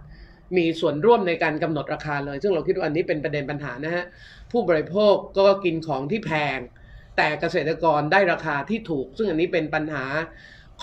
[0.56, 4.04] มีส่วนร่วมในการกำหนดราคาเลย ซึ่งเราคิดว่าอันนี้เป็นประเด็นปัญหานะฮะ
[4.52, 6.58] ผู้บริโภคก็กินของที่แพง
[7.16, 10.04] แต่เกษตรกรได้ราคาที่ถูก ซึ่งอันนี้เป็นปัญหา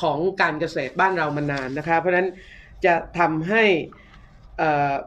[0.01, 2.27] ของการเกษตรบ้านเรามานานนะคะเพราะฉะนั้น
[2.85, 3.63] จะทำให้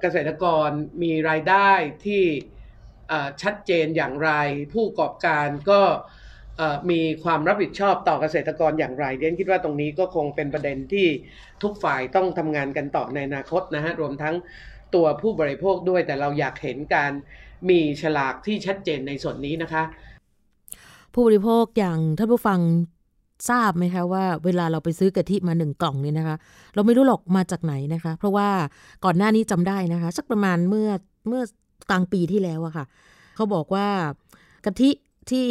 [0.01, 0.69] เกษตรกร
[1.03, 1.71] มีรายได้
[2.07, 2.25] ที่
[3.43, 4.31] ชัดเจนอย่างไร
[4.73, 5.83] ผู้ประกอบการก็
[6.91, 11.07] มีความรับผิดชอบต่อเกษตรกรอย่างไรเดนคิดว่าตรงนี้ก็คงเป็นประเด็นที่
[11.63, 14.35] ทุกฝ่ายต้องทำงานกันต่อในอนาคตนะฮะรวมทั้ง
[14.95, 17.13] ตัวผู้บริโภคด้วยแต่เราอยากเห็นการ
[17.71, 19.83] มีฉลากที่ชัดเจนในส่วนนี้นะคะ
[21.15, 22.61] ผู้บริโภคอย่างท่านผู้ฟัง
[23.51, 26.37] ทราบไหมคะว่าเวลาเราไปซื้อกะทิมาหนึ่งกล่องเนี่ยนะคะ
[26.75, 28.49] เราไม่รู้หรอกมาจากไหนนะคะ เพราะว่า
[29.05, 30.91] ก่อนหน้านี้จำได้นะคะ สักประมาณเมื่อ
[31.29, 31.43] เมื่อ
[31.91, 32.85] กลางปีที่แล้วอะค่ะ
[33.37, 33.89] เขาบอกว่า
[34.65, 34.91] กะทิ
[35.31, 35.49] ที่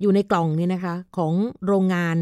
[0.00, 1.32] อยู่ในกล่องเนี่ยนะคะของ
[1.66, 2.16] โรงงาน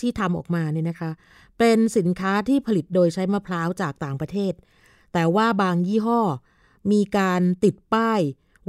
[0.00, 1.10] ที่ทำออกมาเนี่ยนะคะ
[1.58, 4.52] เป็นสินค้าที่ผลิตโดยใช้มะพร้าวจากต่างประเทศ
[5.12, 6.20] แต่ว่าบางยี่ห้อ
[6.92, 8.20] มีการติดป้าย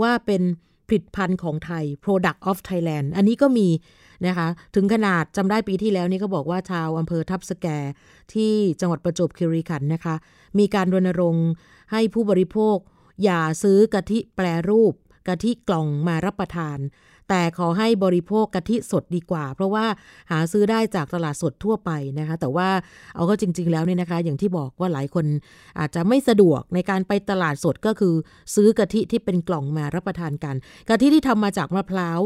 [0.01, 0.41] ว่าเป็น
[0.87, 3.67] ผลิตภัณฑ์ของไทย Product of Thailand อันนี้ก็มี
[4.27, 7.67] นะคะ ถึงขนาดจำได้ปีที่แล้วนี่ก็บอกว่าชาวอำเภอทับสแก
[8.33, 10.15] ที่จังหวัดประจวบคีรีขันธ์นะคะ
[10.59, 11.47] มีการรณรงค์
[11.91, 12.77] ให้ผู้บริโภค
[13.23, 14.93] อย่าซื้อกะทิแปรรูป
[15.27, 16.77] กะทิกล่องมารับประทาน
[17.33, 19.85] แต่ขอให้บริโภคกะทิสดดีกว่า เพราะว่า
[20.31, 22.69] หาซื้อได้จากตลาดสดทั่วไปนะคะ แต่ว่า
[23.15, 25.25] เอาก็จริง ๆ แล้วเนี่ยนะคะ อย่างที่บอกว่าหลายคน
[25.79, 28.13] อาจจะไม่สะดวกในการไปตลาดสดก็คือ
[28.55, 30.55] ซื้อกะทิที่เป็นกล่องมารับประทานกัน
[30.89, 32.19] กะทิที่ทำมาจากมะพร้าว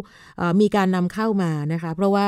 [0.61, 2.27] มีการนำเข้ามานะคะ เพราะว่า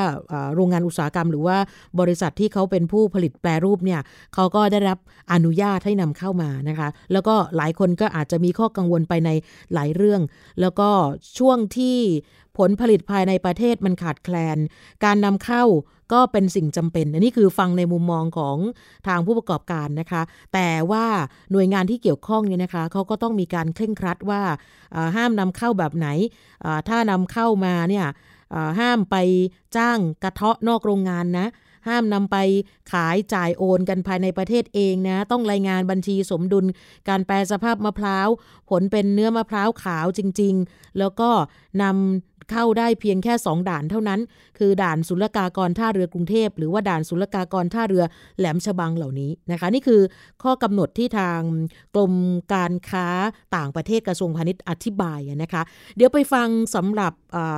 [0.56, 1.58] โรงงานอุตสาหกรรม หรือว่า
[2.00, 4.02] บริษัทที่เขาเป็นผู้ผลิตแปรรูปเนี่ย
[4.34, 5.00] เขาก็ได้รับ
[5.34, 9.30] อนุญาตให้นำเข้ามานะคะ แล้วก็หลายคนก็อาจจะมีข้อกังวลไปใน
[9.74, 10.22] หลายเรื่อง
[10.62, 10.90] แล้วก็
[11.38, 11.98] ช่วงที่
[12.58, 14.58] ผลผลิตภายในประเทศมันขาดแคลน
[15.06, 15.64] การนำเข้า
[16.14, 18.58] ก็เป็นสิ่งจำเป็น อันนี้คือฟังในมุมมองของ
[19.08, 20.22] ทางผู้ประกอบการนะคะ
[20.54, 21.06] แต่ว่า
[21.52, 24.42] หน่วยงานที่เกี่ยวข้องเนี่ยนะคะเขาก็ต้องมีการเคร่งครัดว่า
[25.16, 26.08] ห้ามนำเข้าแบบไหน
[26.88, 28.06] ถ้านำเข้ามาเนี่ย
[28.80, 29.16] ห้ามไป
[29.78, 31.48] จ้างกระเทาะนอกโรงงานนะ
[31.88, 32.38] ห้ามนำไป
[32.92, 36.66] ขายจ่ายโอนกันภายในประเทศเองนะ ต้องรายงานบัญชีสมดุล
[37.10, 38.28] การแปลสภาพมะพร้าว
[38.70, 41.30] ผลเป็นเนื้อมะพร้าวขาวจริง ๆ แล้วก็
[41.82, 44.20] นำ เข้าได้เพียงแค่ 2 ด่านเท่านั้น
[44.58, 48.04] คือด่านศุลกากรท่าเรือกรุงเทพ หรือว่าด่านศุลกากรท่าเรือ
[48.40, 50.02] แหลมฉบังเหล่านี้นะคะ นี่คือ
[50.44, 51.40] ข้อกำหนดที่ทาง
[51.96, 52.14] กรม
[52.54, 53.08] การค้า
[53.56, 55.62] ต่างประเทศกระทรวงพาณิชย์อธิบายนะคะ
[55.96, 57.14] เดี๋ยวไปฟังสำหรับ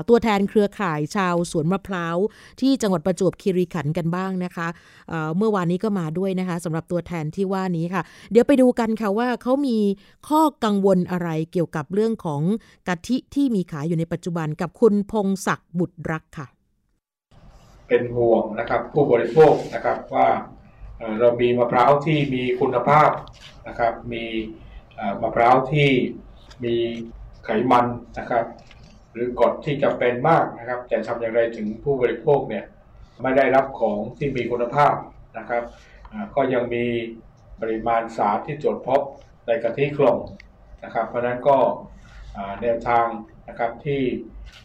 [0.09, 2.17] ตัวแทนเครือข่ายชาวสวนมะพร้าว
[2.61, 4.67] ที่จังหวัดประจวบคีรีขันธ์กันบ้างนะคะ
[5.09, 9.77] เเมื่อวานนี้ก็มาด้วยนะคะสำหรับตัวแทนที่ว่านี้ค่ะ เดี๋ยวไปดูกันค่ะว่าเขามี
[10.27, 12.41] ข้อกังวลอะไรเกี่ยวกับเรื่องของ
[12.87, 16.47] กะทิที่มีขายอยู่ในปัจจุบันกับคุณพงศักดิ์บุตรรักค่ะ
[17.87, 20.27] เป็นห่วงนะครับผู้บริโภคนะครับว่า
[21.19, 23.09] เรามีมะพร้าวที่มีคุณภาพ
[23.67, 24.25] นะครับ มี
[25.21, 25.89] มะพร้าวที่
[26.63, 26.75] มี
[27.45, 27.85] ไขมัน
[28.19, 28.45] นะครับ
[29.13, 32.65] หรือกรดที่จำเป็นมากนะครับ จะทำอย่างไรถึงผู้บริโภคเนี่ย
[33.21, 34.93] ไม่ได้รับของที่มีคุณภาพ
[35.37, 35.63] นะครับ
[36.35, 36.85] ก็ยังมี
[37.61, 39.01] ปริมาณสารที่ตรวจพบ
[39.45, 40.19] ในกะทิกล่อง
[40.83, 41.57] นะครับ เพราะนั้นก็
[42.61, 43.05] แนวทาง
[43.49, 44.01] นะครับที่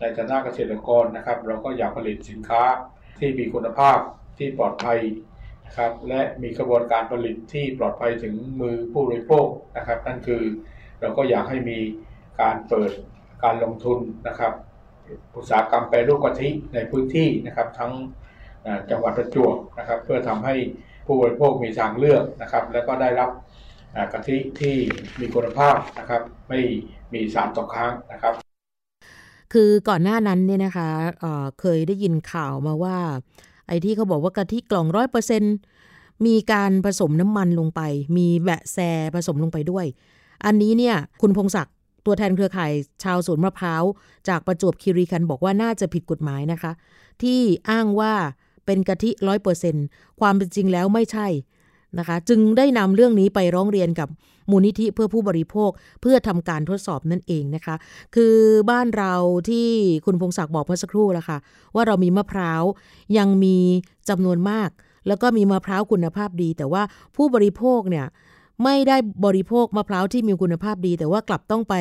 [0.00, 2.62] ในฐานะเกษตรกรนะครับ เราก็อยากผลิตสินค้า
[3.18, 3.98] ที่มีคุณภาพ
[4.38, 4.98] ที่ปลอดภัย
[5.66, 10.42] นะครับและมีกระบวนการผลิตที่ปลอดภัยถึงมือผู้บริโภคนะครับ นั่นคือ
[11.00, 11.78] เราก็อยากให้มี
[12.40, 12.90] การเปิด
[13.44, 14.52] การลงทุนนะครับ
[15.36, 17.92] อุตสาหกรรมแปรรูปกะทิในพื้นที่นะครับ ทั้ง
[18.90, 20.54] จังหวัดประจวบนะครับ เพื่อทำให้
[21.06, 23.30] ผู้บริโภคมีทางเลือกนะครับ แล้วก็ได้รับ
[24.12, 24.76] กะทิที่
[25.20, 26.60] มีคุณภาพนะครับ ไม่
[27.14, 28.43] มีสารตกค้างนะครับ
[29.52, 30.88] คือก่อนหน้านั้นเนี่ยนะคะ
[31.20, 32.96] เเคยได้ยินข่าวมาว่า
[33.66, 35.42] ไอ้ที่เขาบอกว่ากะทิกล่องร้อยเปอร์เซ็น
[36.26, 37.80] มีการผสมน้ำมันลงไป
[38.16, 38.78] มีแบะแซ
[39.14, 39.86] ผสมลงไปด้วย
[40.44, 41.74] อันนี้เนี่ยคุณพงศักดิ์
[42.06, 43.84] ตัวแทนเครือข่ายชาวสวนมะพร้าว
[44.28, 46.72] จากประจวบคีรีคันบอกว่าน่าจะผิดกฎหมายนะคะ
[47.22, 48.12] ที่อ้างว่า
[48.66, 49.74] เป็นกะทิร้อยเปอร์เซ็น
[50.20, 51.26] ความเป็นจริงแล้วไม่ใช่
[51.98, 54.08] นะคะ จึงได้นำเรื่องนี้ไปร้องเรียนกับ
[54.50, 57.76] มูลนิธิเพื่อผู้บริโภคเพื่อทำการทดสอบนั่นเองนะคะ
[58.14, 58.36] คือ
[58.70, 59.14] บ้านเรา
[59.48, 59.68] ที่
[60.06, 61.38] คุณพงศักดิ์บอกเมื่อสักครู่แล้วค่ะ
[61.74, 62.62] ว่าเรามีมะพร้าว
[63.18, 63.56] ยังมี
[64.08, 64.70] จำนวนมาก
[65.06, 66.82] แล้วก็มีมะพร้าวคุณภาพดี แต่ว่า
[67.16, 68.06] ผู้บริโภคเนี่ย
[68.64, 71.74] ไม่ได้บริโภคมะพร้าวที่มีคุณภาพดี แต่ว่ากลับต้องไป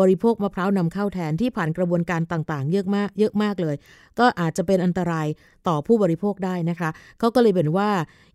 [0.00, 3.76] บริโภคมะพร้าวนำเข้าแทนที่ผ่านกระบวนการต่างๆ เยอะมากเยอะมากเลย
[4.18, 5.26] ก็อาจจะเป็นอันตราย
[5.68, 7.90] ต่อผู้บริโภคได้นะคะเขาก็เลยเป็นว่า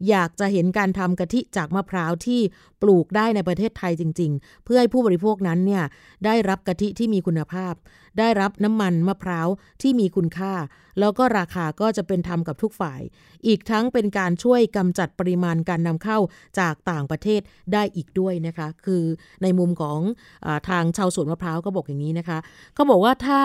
[0.10, 2.42] อยากจะเห็นการทำกะทิจากมะพร้าวที่
[2.82, 5.84] ปลูกได้ในประเทศไทยจริง ๆ เพื่อให้ผู้บริโภคนั้นเนี่ย
[6.26, 7.74] ได้รับกะทิที่มีคุณภาพ
[8.20, 9.48] ได้รับน้ำมันมะพร้าว
[9.82, 10.54] ที่มีคุณค่า
[11.00, 13.02] แล้วก็ราคาก็จะเป็นธรรมกับทุกฝ่าย
[13.48, 16.20] อีกทั้งเป็นการช่วยกำจัดปริมาณการนำเข้า
[16.60, 17.42] จากต่างประเทศ
[17.74, 19.04] ได้อีกด้วยนะคะ คือ
[19.44, 20.00] ในมุมของ
[20.46, 22.38] อทางชาวสวนมะพร้าวก็บอกอย่างนี้นะคะ
[22.74, 23.42] เขาบอกว่าถ้า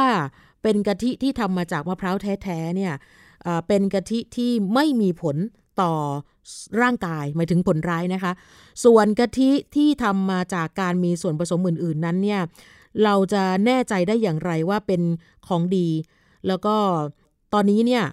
[0.62, 2.92] เป็นกะทิที่ทำมาจากมะพร้าวแท้ๆเนี่ย
[3.66, 5.37] เป็นกะทิที่ไม่มีผล
[5.83, 5.92] ต่อ
[6.83, 8.33] ร่างกายหมายถึงผลร้ายนะคะ
[8.85, 12.40] ส่วนกะทิที่ทำมาจากการมีส่วนผสมอื่น ๆ นั้นเนี่ย
[13.05, 15.02] เราจะแน่ใจได้อย่างไรว่าเป็น
[15.46, 15.88] ของดี
[16.46, 16.76] แล้วก็
[17.55, 18.05] ตอนนี้เนี่ย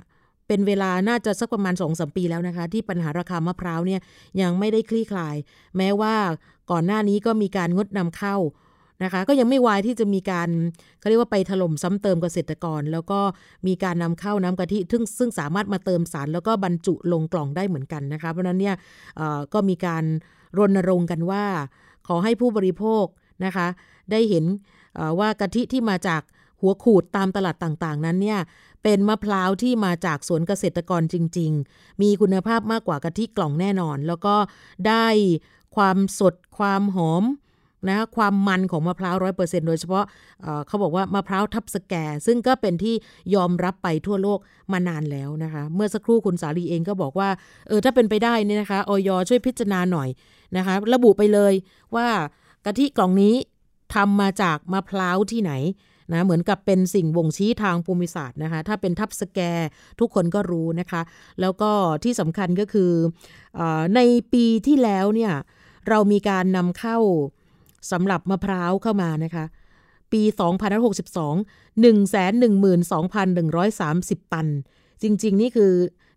[0.48, 4.02] เป็นเวลาน่าจะสักประมาณ2อสปีแล้วนะคะ ที่ปัญหาราคามะพร้าวเนี่ย
[4.42, 5.36] ยังไม่ได้คลี่คลาย
[5.78, 6.16] แม้ว่า
[6.72, 8.36] ก่อนหน้านี้ก็มีการงดนำเข้า
[9.04, 10.50] นะคะก็ยังไม่วายที่จะมีการ
[11.00, 13.20] เขาเรียกว่าไปถล่มซ้ำเติมเกษตรกร แล้วก็
[13.68, 18.76] มีการนำเข้าน้ำกะทิซึ่งซึ่งสามารถมาเติมสาร แล้วก็บรรจุลงกล่องได้เหมือนกันนะคะเพราะนั้นเนี่ย
[19.54, 20.04] ก็มีการ
[20.58, 21.46] รณรงค์กันว่า
[22.08, 23.06] ขอให้ผู้บริโภค
[23.46, 23.68] นะคะ
[24.12, 24.46] ได้เห็น
[25.20, 26.22] ว่ากะทิที่มาจาก
[26.62, 28.40] หัวขูดตามตลาดต่างๆ นั้นเนี่ย
[28.84, 34.36] เป็นมะพร้าวที่มาจากสวนเกษตรกรจริง ๆ มีคุณภาพมากกว่ากะทิกล่องแน่นอน แล้วก็
[34.88, 35.08] ได้
[35.76, 37.24] ความสดความหอม
[37.88, 40.06] นะคะความมันของมะพร้าวร้อยเปอร์เซ็นโดยเฉพาะ
[40.68, 41.94] เขาบอกว่ามะพร้าวทับสแก
[42.26, 42.96] ซึ่งก็เป็นที่
[43.36, 44.40] ยอมรับไปทั่วโลก
[44.72, 47.30] มานานแล้วนะคะ เมื่อสักครู่คุณสาลีเองก็บอกว่า
[47.68, 50.10] เออถ้าเป็นไปได้นี่นะคะออยช่วยพิจารณาหน่อย
[50.58, 51.54] นะคะ ระบุไปเลย
[51.96, 52.08] ว่า
[52.66, 53.36] กะทิกล่องนี้
[53.96, 55.54] ทำมาจากมะพร้าวที่ไหน
[56.14, 59.40] นะเหมือนกับเป็นสิ่งบ่งชี้ทางภูมิศาสตร์นะคะถ้าเป็นทับสแก
[60.00, 61.02] ทุกคนก็รู้นะคะ
[61.42, 61.72] แล้วก็
[62.04, 62.92] ที่สำคัญก็คือ
[63.60, 63.62] อ
[63.96, 64.00] ใน
[64.34, 65.34] ปีที่แล้วเนี่ย
[65.90, 66.98] เรามีการนำเข้า
[67.92, 69.46] สำหรับมะพร้าวเข้ามานะคะ
[70.12, 70.32] ปี2562
[71.84, 74.48] 112,130 ตัน
[75.02, 75.74] จริง ๆ นี่คือ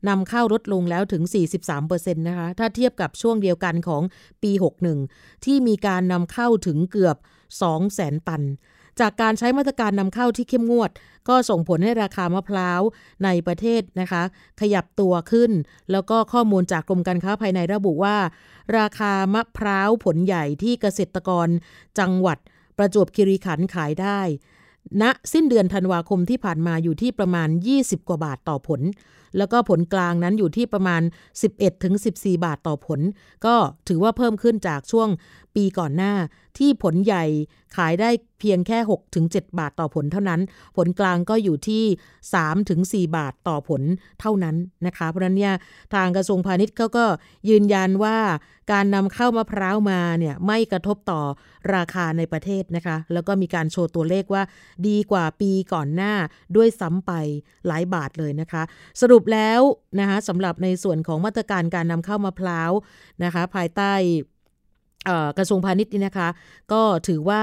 [0.08, 1.22] นำเข้าลดลงแล้วถึง
[1.70, 4.02] 43%นะคะ ถ้าเทียบกับช่วงเดียวกันของ
[4.42, 4.52] ปี
[4.98, 7.16] 61 ที่มีการนำเข้าถึงเกือบ
[7.72, 8.42] 200,000 ตัน
[9.00, 10.90] จากการใช้มาตรการนำเข้าที่เข้มงวด
[11.28, 12.80] ก็ส่งผลให้ราคามะพร้าว
[13.24, 14.22] ในประเทศนะคะ
[14.60, 15.50] ขยับตัวขึ้น
[15.92, 18.16] แล้วก็ข้อมูลจากกรมการค้าภายในระบุว่า
[18.78, 21.48] ราคามะพร้าวผลใหญ่ที่เกษตรกร
[21.98, 22.38] จังหวัด
[22.78, 24.20] ประจวบคีรีขันธ์ขายได้
[25.02, 28.80] ณสิ้นเดือนธันวาคมที่ผ่านมาอยู่ที่ประมาณ 20 กว่าบาทต่อผล
[29.38, 31.02] แล้วก็ผลกลางนั้นอยู่ที่ประมาณ
[31.72, 33.00] 11-14 บาทต่อผล
[33.46, 33.54] ก็
[33.88, 35.08] ถือว่าเพิ่มขึ้นจากช่วง
[35.54, 36.12] ปีก่อนหน้า
[36.58, 37.24] ที่ผลใหญ่
[37.76, 38.78] ขายได้เพียงแค่
[39.18, 40.40] 6-7 บาทต่อผลเท่านั้น
[40.76, 41.84] ผลกลางก็อยู่ที่
[43.08, 43.82] 3-4 บาทต่อผล
[44.20, 45.54] เท่านั้นนะคะ เพราะนั้นเนี่ย
[45.94, 47.04] ทางกระทรวงพาณิชย์เขาก็
[47.48, 48.18] ยืนยันว่า
[48.72, 51.20] การนำเข้ามะพร้าวมาเนี่ยไม่กระทบต่อ
[51.74, 54.42] ราคาในประเทศนะคะ แล้วก็มีการโชว์ตัวเลขว่า
[54.88, 56.12] ดีกว่าปีก่อนหน้า
[56.56, 57.12] ด้วยซ้ำไป
[57.66, 58.62] หลายบาทเลยนะคะ
[59.00, 59.60] สรุปแล้ว
[60.00, 62.72] นะคะสำหรับในส่วนของมาตรการการนำเข้ามะพร้าว
[63.24, 63.92] นะคะภายใต้
[65.38, 66.28] กระทรวงพาณิชย์นี่นะคะ
[66.72, 67.42] ก็ถือว่า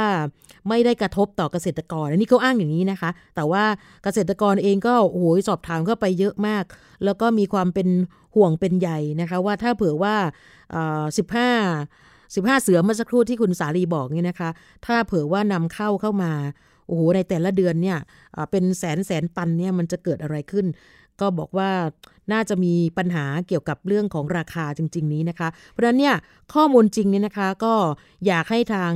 [0.69, 3.63] ไม่ได้กระทบต่อเกษตรกรอันนี้เขาอ้างอย่างนี้นะคะ แต่ว่า
[4.03, 6.63] เกษตรกรเองก็โอ้โสอบถามเข้าไปเยอะมาก
[7.05, 7.87] แล้วก็มีความเป็น
[8.35, 10.15] ห่วงเป็นใหญ่นะคะ ว่าถ้าเผื่อว่า
[11.17, 11.49] สิบห้า
[12.35, 14.49] สิบห้าเสือเมื่อสักครู่ที่คุณสาลีบอกนี่นะคะ
[14.85, 16.31] ถ้าเผื่อว่านำเข้าเข้ามา
[16.87, 17.97] โอ้โหในแต่ละเดือนเนี่ย
[18.51, 20.65] เป็นแสนแสนตันเนี่ยมันจะเกิดอะไรขึ้น
[21.21, 21.71] ก็บอกว่า
[22.31, 26.15] น่าจะมีปัญหาเกี่ยวกับเรื่องของราคาจริง ๆ นี้นะคะ เพราะฉะนั้นเนี่ย
[26.53, 27.73] ข้อมูลจริงเนี่ยนะคะก็
[28.27, 28.93] อยากให้ทาง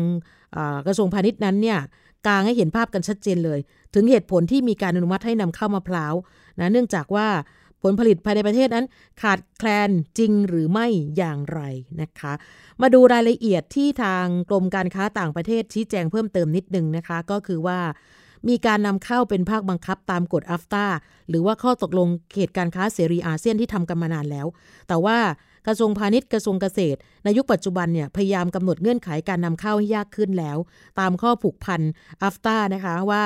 [0.87, 1.79] กระทรวงพาณิชย์นั้นเนี่ย
[2.27, 3.59] กางให้เห็นภาพกันชัดเจนเลย
[3.93, 6.13] ถึงเหตุผลที่มีการอนุมัติให้นำเข้ามะพร้าว
[6.59, 7.27] นะเนื่องจากว่า
[7.83, 8.85] ผลผลิตภายในประเทศนั้น
[9.21, 11.61] ขาดแคลนจริงหรือไม่อย่างไร
[12.01, 12.33] นะคะ
[12.81, 17.79] มาดูรายละเอียดที่ทางกรมการค้าต่างประเทศชี้แจงเพิ่มเติมนิดนึงนะคะ ก็คือว่า
[18.47, 20.85] มีการนำเข้าเป็นภาคบังคับตามกฎอัฟตา
[21.29, 24.47] หรือว่าข้อตกลงเขตการค้าเสรีอาเซียนที่ทำกันมานานแล้ว
[24.87, 25.17] แต่ว่า
[25.67, 30.57] กระทรวงพาณิชย์กระทรวงเกษตร ในยุคปัจจุบันเนี่ยพยายามกำหนดเงื่อนไขการนำเข้าให้ยากขึ้นแล้ว
[30.99, 31.81] ตามข้อผูกพัน
[32.23, 33.23] อัฟตานะคะว่า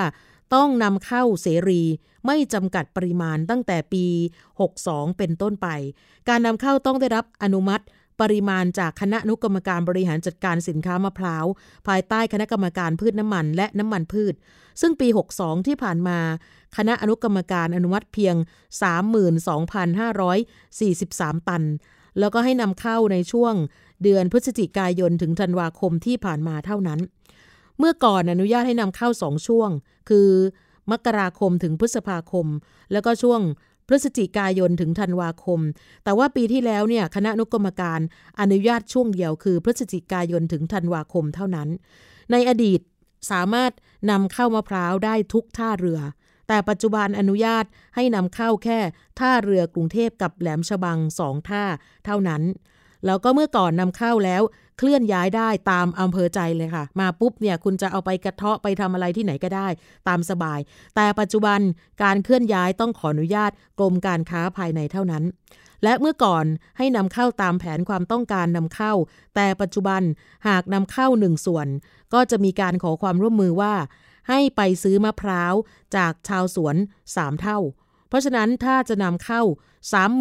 [0.55, 1.81] ต้องนำเข้าเสรี
[2.25, 4.05] ไม่จำกัดปริมาณตั้งแต่ปี
[4.61, 5.67] 62 เป็นต้นไป
[6.29, 7.83] การนำเข้าต้องได้รับอนุมัติ
[8.21, 11.45] ปริมาณจากคณะนุกรรมการบริหารจัดการสินค้ามะพร้าว
[11.87, 14.33] ภายใต้คณะกรรมการพืชน้ำมันและน้ำมันพืช
[14.81, 16.19] ซึ่งปี 62 ที่ผ่านมา
[16.77, 18.35] คณะอนุกรรมการอนุมัติเพียง
[20.31, 21.63] 32,543 ตัน
[22.19, 23.53] แล้วก็ให้นำเข้าในช่วง
[24.03, 26.99] เดือนพฤศจิกายนถึงธันวาคมที่ผ่านมาเท่านั้น
[27.77, 29.69] เมื่อก่อนอนุญาตให้นำเข้าสองช่วง
[30.09, 30.29] คือ
[30.91, 32.47] มกราคมถึงพฤษภาคม
[32.91, 33.41] แล้วก็ช่วง
[33.87, 35.59] พฤศจิกายนถึงธันวาคม
[36.03, 37.99] แต่ว่าปีที่แล้วเนี่ยคณะนุกรรมการ
[38.39, 41.69] อนุญาตช่วงเดียวคือ พฤศจิกายนถึงธันวาคมเท่านั้น
[42.31, 42.81] ในอดีต
[43.31, 43.71] สามารถ
[44.11, 45.99] นำเข้ามะพร้าวได้ทุกท่าเรือ
[46.47, 48.79] แต่ปัจจุบันอนุญาตให้นำเข้าแค่
[49.19, 51.63] ท่าเรือกรุงเทพกับแหลมฉบังสองท่า
[52.05, 52.43] เท่านั้น
[53.05, 54.41] แล้วก็เมื่อก่อนนำเข้าแล้ว
[54.77, 59.67] เคลื่อนย้ายได้ตามอำเภอใจเลยค่ะ มาปุ๊บเนี่ยคุณจะเอาไปกระเทาะไปทำอะไรที่ไหนก็ได้
[60.07, 60.59] ตามสบาย
[60.95, 61.59] แต่ปัจจุบัน
[62.03, 65.23] การเคลื่อนย้ายต้องขออนุญาตกรมการค้าภายในเท่านั้น
[65.83, 66.45] และเมื่อก่อน
[66.77, 68.93] ให้นำเข้าตามแผนความต้องการนำเข้า
[69.35, 70.01] แต่ปัจจุบัน
[70.47, 71.67] หากนำเข้าหนึ่งส่วน
[72.13, 73.73] ก็จะมีการขอความร่วมมือว่า
[74.29, 75.53] ให้ไปซื้อมะพร้าว
[75.95, 76.75] จากชาวสวน
[77.09, 77.59] 3 เท่า
[78.09, 79.41] เพราะฉะนั้นถ้าจะนำเข้า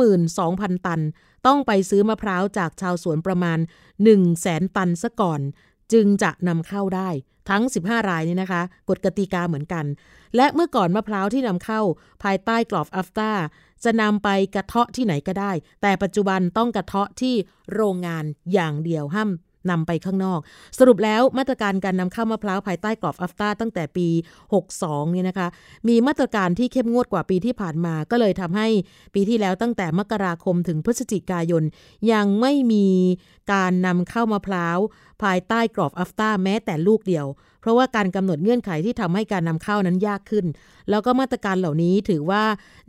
[0.02, 1.00] 32,000 ตัน
[1.46, 5.40] ต้องไปซื้อมะพร้าวจากชาวสวนประมาณ 1 0 0 0 0แสนตันซะก่อน
[5.92, 7.09] จึงจะนำเข้าได้
[7.50, 9.85] ทั้ง 15 รายนี้นะคะ กฎกติกาเหมือนกัน
[10.37, 11.80] และเมื่อก่อนมะพร้าวที่นำเข้า
[12.22, 13.32] ภายใต้กรอบอัฟตา
[13.85, 17.35] จะนำไปกระเทาะที่ไหนก็ได้ แต่ปัจจุบันต้องกระเทาะที่
[17.74, 19.30] โรงงานอย่างเดียวห้าม
[19.70, 20.40] นำไปข้างนอก
[20.79, 24.09] สรุปแล้วมาตรการการนำเข้ามะพร้าวภายใต้กรอบอัฟตาตั้งแต่ปี
[24.61, 25.48] 62 เนี่ยนะคะ
[25.88, 28.68] มีมาตรการที่เข้มงวดกว่าปีที่ผ่านมา ก็เลยทำให้
[29.14, 31.62] ปีที่แล้วตั้งแต่มกราคมถึงพฤศจิกายน
[32.12, 32.87] ยังไม่มี
[33.52, 34.79] การนำเข้ามะพร้าว
[35.22, 37.26] ภายใต้กรอบอัฟตาแม้แต่ลูกเดียว
[37.61, 40.46] เพราะว่าการกำหนดเงื่อนไขที่ทำให้การนำเข้านั้นยากขึ้น
[40.90, 42.44] แล้วก็มาตรการเหล่านี้ถือว่า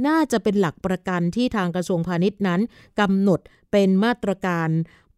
[0.07, 2.61] น่าจะเป็นหลักประกันที่ทางกระทรวงพาณิชย์นั้น
[2.99, 3.39] กำหนด
[3.71, 4.69] เป็นมาตรการ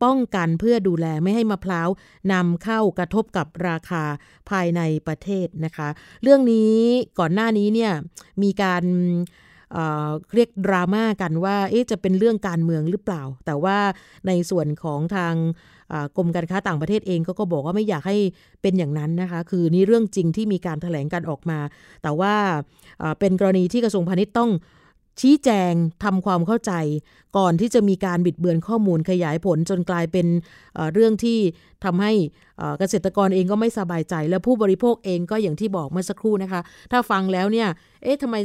[0.03, 1.89] ป้องกันเพื่อดูแลไม่ให้มะพร้าว
[2.33, 4.03] นำเข้ากระทบกับราคา
[4.49, 5.89] ภายในประเทศนะคะ
[6.23, 6.75] เรื่องนี้
[7.19, 7.91] ก่อนหน้านี้เนี่ย
[8.43, 8.83] มีการ
[9.73, 11.55] เเรียกดราม่ากันว่า
[11.91, 13.77] จะเป็นเรื่องการเมืองหรือเปล่า แต่ว่า
[14.27, 15.35] ในส่วนของทาง
[16.17, 18.17] กรมการค้าต่างประเทศเองก็ก็บอกว่าไม่อยากให้
[18.61, 21.59] เป็นอย่างนั้นนะคะ คือนี่เรื่องจริงที่มีการถแถลงกันออกมา
[22.03, 22.33] แต่ว่า
[23.19, 24.51] เป็นกรณีที่กระทรวงพาณิชย์ต้อง
[25.19, 26.73] ชี้แจงทำความเข้าใจ
[27.37, 30.27] ก่อนที่จะมีการบิดเบือนข้อมูลขยายผลจนกลายเป็น
[30.93, 31.39] เรื่องที่
[31.85, 32.11] ทำให้
[32.79, 37.67] เกษตรกรเองก็ไม่สบายใจ และผู้บริโภคเองก็อย่างที่บอกเมื่อสักครู่นะคะ ถ้าฟังแล้วเนี่ย
[38.03, 38.35] เอ๊ะทำไม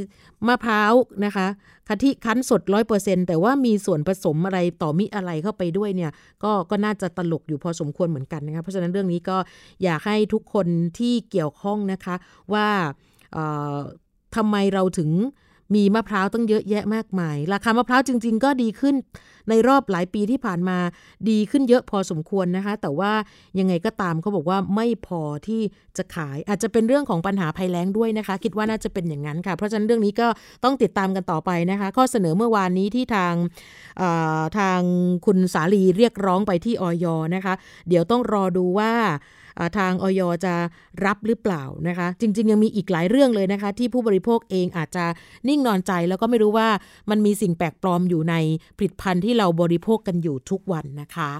[0.48, 0.92] มะพร้าว
[1.24, 1.46] นะคะ
[1.88, 6.10] กะทิคั้นสดร้อยเปอร์เซ็นแต่ว่ามีส่วนผสมอะไรต่อมิอะไรเข้าไปด้วยเนี่ย
[6.44, 9.36] ก็ก็น่าจะตลกอยู่พอสมควรเหมือนกันนะคะเพราะฉะนั้นเรื่องนี้ก็
[9.84, 10.66] อยากให้ทุกคน
[10.98, 12.14] ที่เกี่ยวข้องนะคะ
[12.52, 12.68] ว่า
[14.36, 15.10] ทำไมเราถึง
[15.74, 18.94] มีมะพร้าวต้องเยอะแยะมากมาย ราคามะพร้าวจริง ๆ ก็ดีขึ้น
[19.50, 20.78] ในรอบหลายปีที่ผ่านมา
[21.30, 23.12] ดีขึ้นเยอะพอสมควรนะคะ แต่ว่า
[23.58, 25.62] ยังไงก็ตามเขาบอกว่าไม่พอที่
[25.96, 30.28] จะขาย อาจจะเป็นเรื่องของปัญหาภัยแล้งด้วยนะคะ คิดว่าน่าจะเป็นอย่างนั้นค่ะ เพราะฉะนั้นเรื่องนี้ก็
[30.64, 33.34] ต้องติดตามกันต่อไปนะคะ ข้อเสนอเมื่อวานนี้ที่ทาง
[34.58, 34.80] ทาง
[35.26, 37.54] คุณสาลีเรียกร้องไปที่ออยนะคะ
[37.88, 38.92] เดี๋ยวต้องรอดูว่า
[39.78, 40.54] ทางออยจะ
[41.04, 45.04] รับหรือเปล่านะคะ จริง ๆ ยังมีอีกหลายเรื่องเลยนะคะ ที่ผู้บริโภคเองอาจจะ
[45.48, 46.68] นิ่งนอนใจ แล้วก็ไม่รู้ว่า
[47.10, 48.34] มันมีสิ่งแปลกปลอมอยู่ใน
[48.76, 51.30] ผลิตภัณฑ์ที่เราบริโภคกันอยู่ทุกวันนะคะ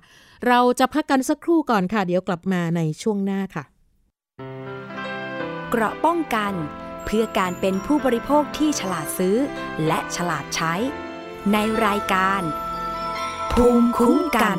[0.47, 3.65] เราจะพักกันสักครู่ก่อนค่ะ เดี๋ยวกลับมาในช่วงหน้าค่ะ
[5.71, 6.53] เกราะป้องกัน
[7.05, 9.37] เพื่อการเป็นผู้บริโภคที่ฉลาดซื้อ
[9.87, 10.75] และฉลาดใช้
[11.53, 12.43] ในรายการ
[13.53, 14.59] ภูมิคุ้มกัน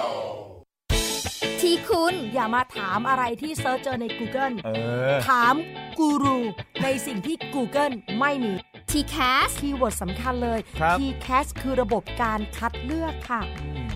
[1.61, 4.69] ที่คุณ อย่ามาถามอะไรที่ search เจอใน Google เอ
[5.11, 5.53] อ ถาม
[5.99, 6.39] กูรู
[6.83, 8.53] ในสิ่งที่ Google ไม่มี
[8.91, 13.41] t c a s คีย์เวิร์ดสำคัญเลย ครับ t c a s คือระบบการคัดเลือกค่ะ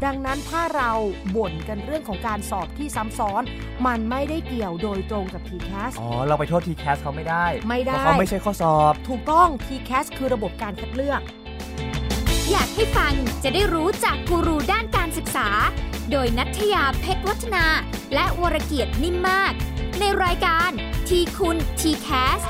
[0.05, 0.91] ดังนั้นถ้าเรา
[1.35, 3.43] บ่นกันเรื่องของการสอบที่ซ้ำซ้อน
[3.87, 11.21] มันไม่ได้เกี่ยวโดยตรงกับ t c a s อ๋อ เราไปโทษทีแคสเขาไม่ได้ไม่ได้ เพราะเขาไม่ใช่ข้อสอบ ถูกต้อง t c a s คือระบบการคัดเลือก
[12.51, 15.49] อยากให้ฟังจะได้รู้จากกูรูด้านการศึกษา
[16.11, 17.65] โดยนัทยาเพชรวัฒนา
[18.13, 19.53] และวรเกียดนิ่มมาก
[19.99, 20.69] ในรายการ
[21.07, 22.41] ทีคุณทีแคส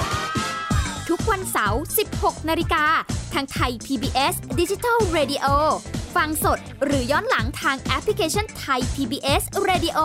[1.09, 1.81] ทุกวันเสาร์
[2.15, 2.85] 16 นาฬิกา
[3.33, 5.45] ทางไทย PBS Digital Radio
[6.15, 9.99] ฟังสดหรือย้อนหลังทางแอปพลิเคชันไทย PBS Radio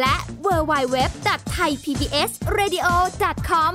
[0.00, 0.14] และ
[0.46, 0.96] w w w
[1.26, 2.88] t h a i PBS Radio
[3.48, 3.74] com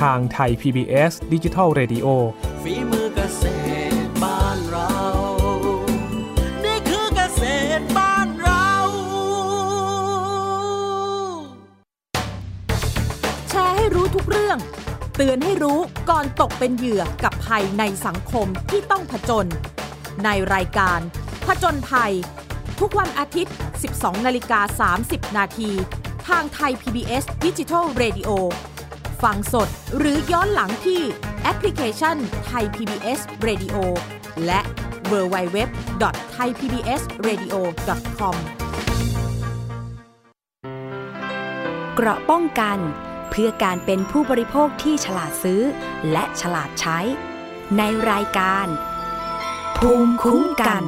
[0.00, 2.06] ทางไทย PBS Digital Radio
[2.62, 3.44] ฝีมือเกษ
[3.90, 4.92] ตรบ้านเรา
[6.64, 7.42] นี่คือเกษ
[7.78, 8.68] ตรบ้านเรา
[13.50, 14.58] แชร์ให้รู้ทุกเรื่อง
[15.16, 15.78] เตือนให้รู้
[16.10, 19.46] ก่อนตกเป็นเหยื่อกับภัยในสังคมที่ต้องผจญ
[20.24, 21.00] ในรายการ
[21.46, 22.12] ผจญภัย
[22.80, 23.54] ทุกวันอาทิตย์
[23.90, 25.70] 12 นาฬิกา 30 นาที
[26.28, 28.30] ทางไทย PBS Digital Radio
[29.22, 31.02] ฟังสดหรือย้อนหลังที่
[31.42, 33.76] แอปพลิเคชันไทย PBS Radio
[34.46, 34.60] และ
[35.12, 35.58] w w w
[36.02, 36.04] t
[36.36, 37.54] h a i PBS Radio
[38.18, 38.36] com
[41.94, 42.78] เกราะป้องกัน
[43.30, 45.62] เพื่อการเป็นผู้บริโภคที่ฉลาดซื้อ
[46.12, 46.98] และฉลาดใช้
[47.78, 48.66] ในรายการ
[49.78, 50.82] ภูมิคุ้มกัน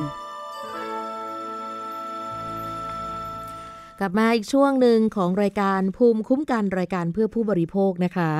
[4.05, 8.31] ลับมาอีกช่วงหนึ่งของรายการภูมิคุ้มกันรายการเพื่อผู้บริโภคนะคะ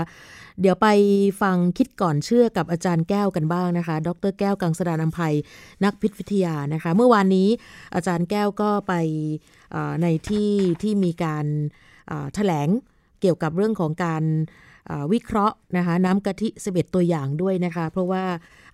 [0.61, 0.89] เดี๋ยวไป
[1.43, 5.35] ฟังคิดก่อนเชื่อกับอาจารย์แก้วกันบ้างนะคะ ดรแก้วกังสดานนภัย
[5.85, 7.49] นักพิษวิทยานะคะ เมื่อวานนี้
[7.95, 8.93] อาจารย์แก้วก็ไป
[10.03, 10.51] ในที่
[10.83, 11.47] ที่มีการ
[12.35, 12.69] แถลง
[13.21, 14.23] เกี่ยวกับเรื่องของการ
[15.13, 18.25] วิเคราะห์นะคะน้ำกะทิ11 ตัวอย่างด้วยนะคะ เพราะว่า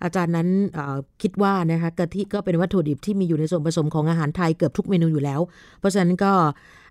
[0.03, 0.49] อาจารย์นั้น
[1.21, 5.41] คิดว่านะคะกะทิก็เป็นวัตถุดิบที่มีอยู่ในส่วนผสมของอาหารไทยเกือบทุกเมนูอยู่แล้ว
[5.79, 6.33] เพราะฉะนั้นก็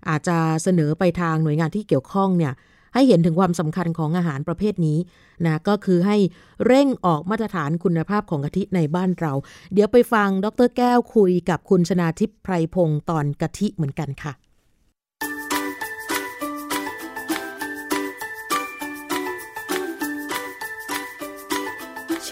[0.09, 2.53] อาจจะเสนอไปทางหน่วยงานที่เกี่ยวข้องเนี่ย
[2.93, 4.97] ให้เห็นถึงความสำคัญของอาหารประเภทนี้
[5.45, 6.17] นะก็คือให้
[6.65, 9.33] เร่งออกมาตรฐานคุณภาพของกะทิในบ้านเรา
[9.73, 14.33] เดี๋ยวไปฟังดรแก้วคุยกับคุณชนาทิพย์ไพรพงศ์ตอนกะทิเหมือนกันค่ะ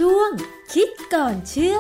[0.06, 0.32] ช่วง
[0.74, 1.78] คิดก่อนเชื่อ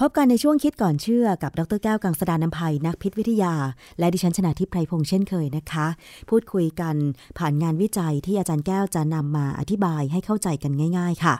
[0.00, 3.54] พบกันในช่วงคิดก่อนเชื่อกับ ดรแก้วกังสดานนภัยนักพิษวิทยา
[3.98, 5.86] และดิฉันชนะทิพไพรพงษ์เช่นเคยนะคะ
[6.28, 6.96] พูดคุยกัน
[7.38, 11.34] ผ่านงานวิจัยที่อาจารย์แก้วจะนำมาอธิบายให้เข้าใจกันง่าย ๆ ค่ะ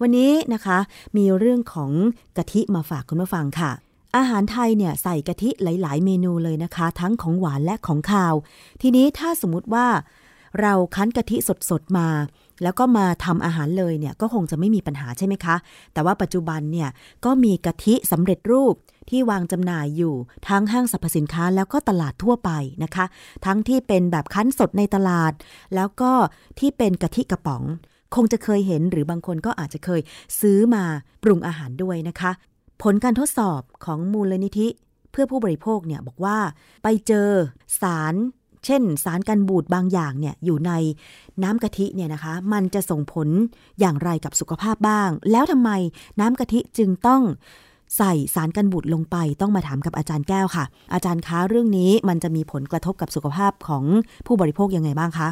[0.00, 0.78] วันนี้นะคะ
[1.16, 1.90] มีเรื่องของ
[2.36, 3.85] กะทิมาฝากคุณผู้ฟังค่ะ
[4.16, 8.34] อาหารไทยเนี่ยใส่กะทิหลาย ๆ เมนูเลยนะคะ ทั้งของหวานและของคาว
[8.82, 9.86] ทีนี้ถ้าสมมติว่า
[10.60, 11.36] เราคั้นกะทิ
[11.70, 12.08] สด ๆ มา
[12.62, 15.56] แล้วก็มาทำอาหารเลยเนี่ยก็คงจะไม่มีปัญหาใช่ไหมคะ
[15.92, 16.88] แต่ว่าปัจจุบันเนี่ย
[17.24, 18.74] ก็มีกะทิสำเร็จรูป
[19.10, 20.14] ที่วางจำหน่ายอยู่
[20.48, 22.50] ทั้งห้างสรรพสินค้าแล้วก็ตลาดทั่วไป
[22.84, 23.04] นะคะ
[23.46, 25.32] ทั้งที่เป็นแบบคั้นสดในตลาด
[25.74, 26.12] แล้วก็
[26.58, 27.62] ที่เป็นกะทิกระป๋อง
[28.14, 30.00] คงจะเคยเห็นหรือบางคนก็อาจจะเคย
[30.40, 30.84] ซื้อมา
[31.22, 32.30] ปรุงอาหารด้วยนะคะ
[32.82, 34.68] ผลการทดสอบของมูลนิธิ
[35.10, 36.38] เพื่อผู้บริโภคเนี่ยบอกว่า
[36.82, 37.28] ไปเจอ
[37.80, 38.14] สาร
[38.64, 40.72] เช่น สารกันบูดบางอย่างเนี่ยอยู่ใน
[41.42, 43.28] น้ำกะทิเนี่ยนะคะ มันจะส่งผล
[43.80, 45.70] อย่างไรกับสุขภาพบ้าง แล้วทำไม
[46.20, 47.22] น้ำกะทิจึงต้อง
[47.96, 53.84] ใส่สารกันบูดลงไปต้องมาถามกับอาจารย์แก้วค่ะ อาจารย์คะเรื่องนี้มันจะมีผลกระทบกับสุขภาพของ
[54.26, 55.28] ผู้บริโภคยังไงบ้างคะ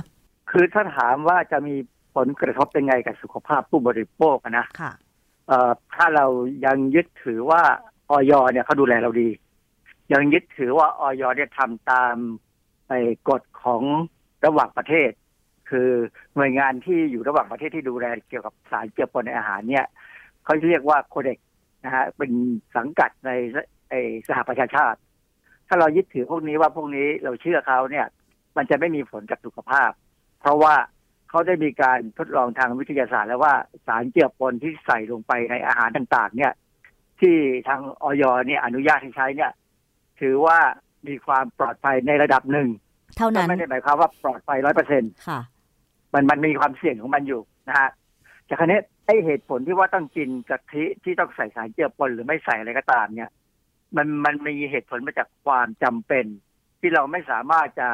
[0.50, 1.74] คือถ้าถามว่าจะมี
[2.16, 5.03] ผลกระทบยังไงกับสุขภาพผู้บริโภคอะนะค่ะเอ่อ
[5.94, 6.26] ถ้าเรา
[6.66, 7.62] ยังยึดถือว่า
[8.10, 9.28] ออยเนี่ยเขาดูแลเราดี
[10.12, 12.14] ยังยึดถือว่าออยเนี่ยทำตาม
[12.88, 13.82] ไอ้กฎของ
[14.46, 15.10] ระหว่างประเทศ
[15.70, 15.88] คือ
[16.36, 19.86] หน่วยงานที่อยู่ระหว่างประเทศที่ดูแลเกี่ยวกับสารเจือปนในอาหารเนี่ย
[20.44, 21.38] เขาเรียกว่าโคเด็ก
[21.84, 22.32] นะฮะเป็น
[22.76, 23.30] สังกัดใน
[23.90, 24.98] ไอ้สหประชาชาติ
[25.68, 28.06] ถ้าเรายึดถือพวกนี้ว่าพวกนี้เราเชื่อเขาเนี่ย
[28.56, 29.90] มันจะไม่มีผลกับสุขภาพ
[30.40, 30.74] เพราะว่า
[31.34, 33.54] เขาได้มีการทดลองทางวิทยาศาสตร์ แล้วว่า
[33.86, 36.52] สารเจือปนที่ใส่ลงไปในอาหารต่าง ๆ เนี่ย
[37.20, 37.36] ที่
[37.68, 39.52] ทางออยเนี่ยอนุญาตให้ใช้เนี่ย
[40.20, 40.58] ถือว่า
[41.08, 42.68] มีความปลอดภัยในระดับหนึ่ง
[43.16, 45.40] เท่านั้นไม่ได้หมายความว่าปลอดภัยร้อยเปอร์เซ็นค่ะ
[46.14, 47.90] มันมันมีความเสี่ยงของมันอยู่นะฮะ
[48.48, 53.30] จากนี้ไอเหตุผลที่ว่าต้องกินกะทิที่ต้องใส่สารเจือปนหรือไม่ใส่อะไรก็ตาม เนี่ย
[53.96, 56.24] มันมันมีเหตุผลมาจากความจำเป็น
[56.80, 57.88] ที่เราไม่สามารถจะ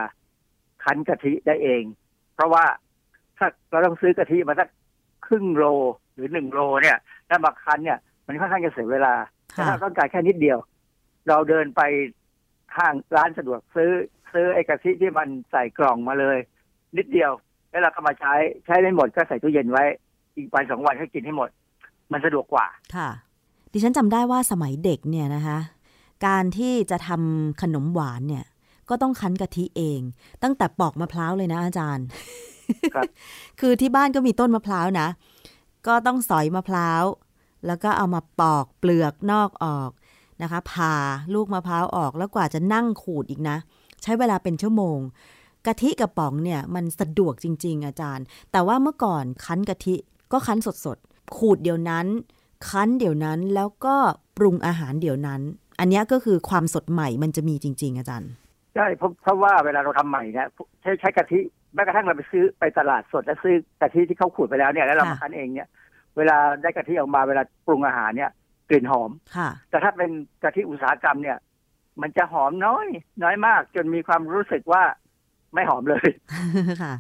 [0.85, 1.83] คั้นกะทิได้เอง
[2.35, 2.65] เพราะว่า
[3.41, 4.69] ถ้าเราต้องซื้อกะทิมาสัก
[5.27, 5.65] ครึ่งโล
[6.15, 9.15] หรือหนึ่งโลเนี่ยแล้วมาคั้นเนี่ย มันค่อนข้างจะเสียเวลา
[9.53, 10.59] แต่ถ้าต้องการแค่นิดเดียว
[11.29, 11.83] เราเดินไป
[12.77, 13.91] ห้างร้านสะดวกซื้อ
[14.33, 16.39] ซื้อไอ้กะทิที่มันใส่กล่องมาเลย
[16.97, 17.33] นิดเดียว
[17.71, 18.35] แล้วเราก็มาใช้
[18.67, 19.85] ใช้ไม่หมดก็ใส่ตู้เย็นไว้
[20.37, 21.49] อีกวันสองวันก็กินให้หมด
[22.13, 22.67] มันสะดวกกว่า
[22.97, 23.11] ค่ะ
[23.73, 25.59] ดิฉันจำได้ว่าสมัยเด็กเนี่ยนะคะ
[26.27, 28.45] การที่จะทำขนมหวานเนี่ย
[28.89, 30.01] ก็ต้องคั้นกะทิเอง
[30.43, 32.07] ตั้งแต่ปอกมะพร้าวเลยนะอาจารย์
[32.95, 33.05] ครับ
[33.61, 35.09] คือที่บ้านก็มีต้นมะพร้าวนะ
[35.87, 37.05] ก็ต้องสอยมะพร้าว
[37.67, 39.91] แล้วก็เอามาปอกเปลือกนอกออก
[40.43, 40.95] นะคะผ่า
[41.35, 43.57] ลูกมะพร้าวออกแล้วกว่าจะนั่งขูดอีกนะ
[44.03, 44.99] ใช้เวลาเป็นชั่วโมง
[45.67, 49.95] กะทิกระป๋องเนี่ยมันสะดวกจริง ๆ อาจารย์ แต่ว่าเมื่อก่อนคั้นกะทิ
[50.33, 52.07] ก็คั้นสดๆ ขูดเดี๋ยวนั้น
[52.69, 53.97] คั้นเดี๋ยวนั้นแล้วก็
[54.37, 55.41] ปรุงอาหารเดี๋ยวนั้น
[55.81, 58.31] อันเนี้ยก็คือความสดใหม่มันจะมีจริง ๆ อาจารย์
[58.75, 60.49] ใช่เพราะเพราะว่าเวลาเราทำใหม่เนี่ย
[60.83, 61.41] ใช้ใช้กะทิ
[61.75, 65.69] แม้กระทั่งเราไปซื้อไปตลาดสดแล้วซื้อกะทิที่เขาขูดไปแล้วเนี่ยแล้วเรามาค่ะคั้นเองเนี่ย
[66.17, 68.31] เวลาได้กะทิออกมาเวลาปรุงอาหารเนี่ย
[68.69, 70.11] กลิ่นหอมค่ะแต่ถ้าเป็น
[70.43, 71.39] กะทิอุตสาหกรรมเนี่ย
[72.03, 72.87] มันจะหอมน้อย
[73.23, 74.83] น้อยมาก จนมีความรู้สึกว่า
[75.55, 76.09] ไม่หอมเลย
[76.83, 76.95] ค่ะ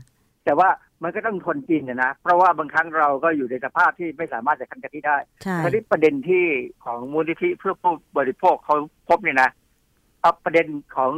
[0.44, 0.68] แต่ว่า
[1.02, 6.44] มันก็ต้องทนกินนะนะเพราะว่าบางครั้งเราก็อยู่ในสภาพที่ไม่สามารถจะคั้นกะทิได้ใช่ทีนี้ประเด็นที่
[6.84, 8.76] ของมูลนิธิเพื่อผู้บริโภคเขา
[9.08, 9.50] พบเนี่ยนะ
[10.20, 10.66] เอาประเด็น
[10.96, 11.12] ของ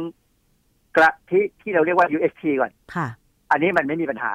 [0.97, 3.07] กะทิที่เราเรียกว่า UST ก่อน ค่ะ
[3.53, 4.33] อันนี้มันไม่มีปัญหา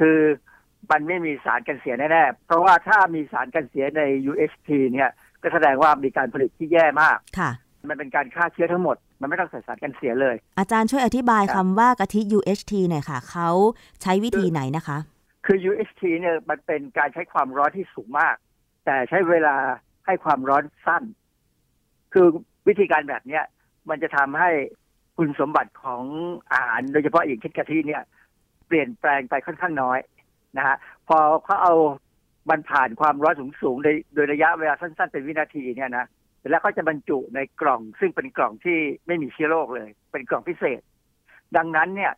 [0.00, 0.18] คือ
[0.90, 5.10] มันไม่มีสารกันเสียแน่ๆ เพราะว่าถ้ามีสารกันเสียใน UST เนี่ย
[5.42, 7.50] ก็แสดงว่ามีการผลิตที่แย่มาก ค่ะ
[7.88, 13.48] มันเป็นการฆ่าเชื้อทั้งหมด มันไม่ต้องใส่สารกันเสียเลย อาจารย์ช่วยอธิบายครัคำบว่ากะทิ UHT หน่อยค่ะ เขา
[14.02, 14.98] ใช้วิธีไหนนะคะ
[15.46, 18.36] คือ UHT เนี่ยมันเป็นการใช้ความร้อนที่สูงมาก
[18.84, 19.56] แต่ใช้เวลา
[20.06, 21.02] ให้ความร้อนสั้น
[22.12, 22.26] คือ
[22.68, 23.44] วิธีการแบบเนี้ย
[23.88, 24.50] มันจะทำให้
[25.16, 26.02] คุณสมบัติของ
[26.52, 28.02] อาหารโดยเฉพาะอย่างเช่นกะทิเนี่ย
[28.70, 29.98] เปลี่ยนแปลงไปค่อนข้างน้อย
[30.56, 30.76] นะฮะ
[31.08, 31.74] พอเขาเอา
[32.50, 36.06] มันผ่านความร้อนสูงๆโดยโดยระยะเวลาสั้น ๆ เป็นวินาทีเนี่ยนะ
[36.38, 40.80] เสร็จแล้วเขาจะบรรจุในกล่อง ซึ่งเป็นกล่องที่ไม่มีเชื้อโรคเลย เป็นกล่องพิเศษ
[41.56, 42.12] ดังนั้นเนี่ย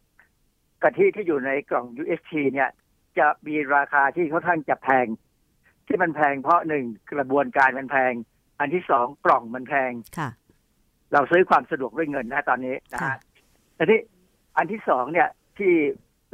[0.83, 2.71] กะทิที่อยู่ในกล่อง UHT เนี่ย
[3.19, 5.07] จะมีราคาที่ค่อนข้างจะแพง
[5.87, 8.13] ที่มันแพงเพราะหนึ่งกระบวนการมันแพง
[8.61, 10.31] อันที่สองกล่องมันแพงค่ะ
[11.13, 13.19] เราซื้อความสะดวกด้วยเงินนะตอนนี้นะค่ะฮะ
[13.75, 14.01] แต่ที่
[14.57, 15.29] อันที่สองเนี่ย
[15.59, 15.73] ที่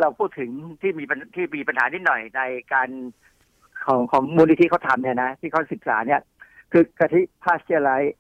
[0.01, 2.43] เราพูดถึงที่มีปัญที่มีปัญหานิดหน่อยใน
[2.73, 2.89] การ
[3.87, 6.21] ของของมูลนิธิเขาทำเนี่ยนะที่เขาศึกษาเนี่ย
[6.73, 8.17] คือกะทิพาสเจอร์ไรซ์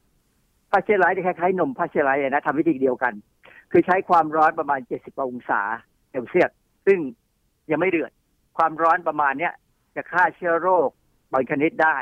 [0.70, 3.12] พาสเจอร์ไรซ์ที่คล้ายๆนมพาสเจอร์ไรซ์นะทำวิธีเดียวกัน
[3.72, 5.60] คือใช้ความร้อนประมาณ70องศา
[6.10, 6.50] เซลเซียส
[6.86, 6.98] ซึ่ง
[7.70, 8.12] ยังไม่เดือด
[8.56, 9.54] ความร้อนประมาณเนี้ย
[9.96, 10.88] จะฆ่าเชื้อโรค
[11.32, 11.96] บางชนิดได้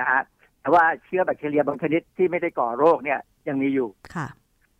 [0.00, 0.22] นะฮะ
[0.60, 4.26] แต่ว่าเชื้อแบคทีเรียบางชนิดที่ไม่ได้ก่อโรคเนี่ยยังมีอยู่ค่ะ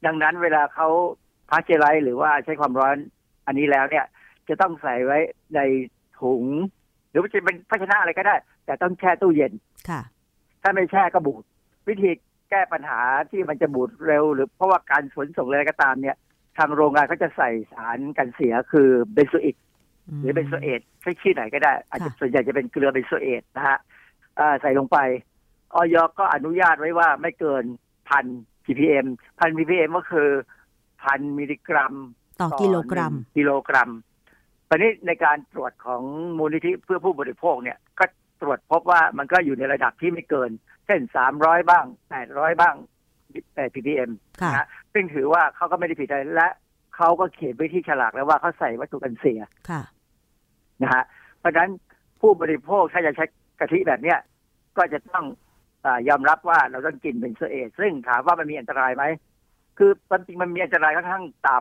[0.07, 0.89] ดังนั้นเวลาเขา
[1.51, 2.97] พาสเจอไรหรือว่าใช้ความร้อน
[3.47, 4.07] อันนี้แล้วเนี่ย
[4.49, 5.19] จะต้องใส่ไว้
[5.55, 5.61] ใน
[6.21, 6.45] ถุง
[7.11, 8.35] หรือว่าจะเป็นภาชนะอะไรก็ได้
[8.65, 9.53] แต่ต้องแช่ตู้เย็น
[9.89, 10.01] ค่ะ
[10.63, 11.45] ถ้าไม่แช่ก็บูด
[11.89, 12.11] วิธี
[12.51, 16.17] แก้ปัญหาที่มันจะบูดเร็ว หรือเพราะว่าการขนส่งอะไรก็ตามเนี่ย
[16.59, 19.57] ทางโรงงานเขาจะใส่สารกันเสียคือเบนโซอิก
[20.21, 23.79] หรือเบนโซเอตใช้ชื่อไหนก็ได้ อาจจะส่วนใหญ่จะเป็นเกลือเบนโซเอตนะฮะ
[24.39, 24.99] อ่าใส่ลงไป
[25.75, 27.65] อย.ก็อนุญาตไว้ว่าไม่เกิน
[28.09, 28.27] พัน
[28.65, 29.07] ppm
[29.39, 30.29] พัน ppm ก็คือ
[31.03, 31.95] พันมิลลิกรัม
[32.41, 33.91] ต่อกิโลกรัมหนึ่งกิโลกรัม
[34.73, 36.03] ตอนนี้ในการตรวจของ
[36.39, 38.05] มูลนิธิเพื่อผู้บริโภคเนี่ยก็
[38.43, 40.51] ตรวจพบว่ามันก็อยู่ในระดับที่ไม่เกิน
[40.87, 42.75] เช่นสามร้อยบ้างแปดร้อยบ้าง
[43.55, 44.11] แต่ ppm
[44.41, 46.49] ค่ะนะฮะซึ่งถือว่าเขาก็ไม่ได้ผิดอะไรและ
[46.97, 49.41] เขาก็เขียนไว้ที่ฉลากแล้วว่าเขาใส่วัตถุกันเสีย
[49.71, 49.83] ค่ะ
[50.83, 51.05] นะฮะ
[51.39, 51.71] เพราะฉะนั้น
[52.21, 53.25] ผู้บริโภคถ้าจะใช้
[53.61, 54.19] กะทิแบบเนี้ย
[54.77, 55.27] ก็จะต้อง
[55.85, 59.05] อายอมรับว่าเราต้องกินเป็นเซอเอทซึ่งถามว่ามันมีอันตรายไหม
[59.79, 61.59] คือความจริงมันมีอันตรายค่อนข้างต่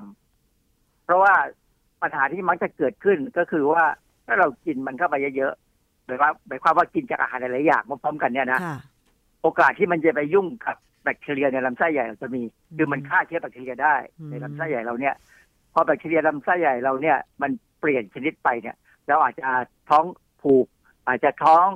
[0.51, 1.33] ำเพราะว่า
[2.01, 3.83] ปัญหาที่มักจะเกิดขึ้นก็คือว่า
[4.27, 8.77] ถ้าเรากินมันเข้าไปเยอะๆหมายว่าหมายความว่ากินจากอาหารหลายๆอย่างมาพร้อมกันเนี่ยนะค่ะ
[9.41, 12.41] โอกาสที่มันจะไปยุ่งกับแบคทีเรียในลำไส้ใหญ่เราจะมี
[12.77, 15.15] คือมันฆ่าเชื้อแบคทีเรียได้อืมในลำไส้ใหญ่เราเนี่ย
[15.73, 18.75] พอแบคทีเรียลำไส้ใหญ่เราเนี่ย มันเปลี่ยนชนิดไปเนี่ย
[19.07, 19.49] เราอาจจะ
[19.89, 20.05] ท้อง
[20.41, 20.65] ผูก
[21.07, 21.67] อาจจะท้อง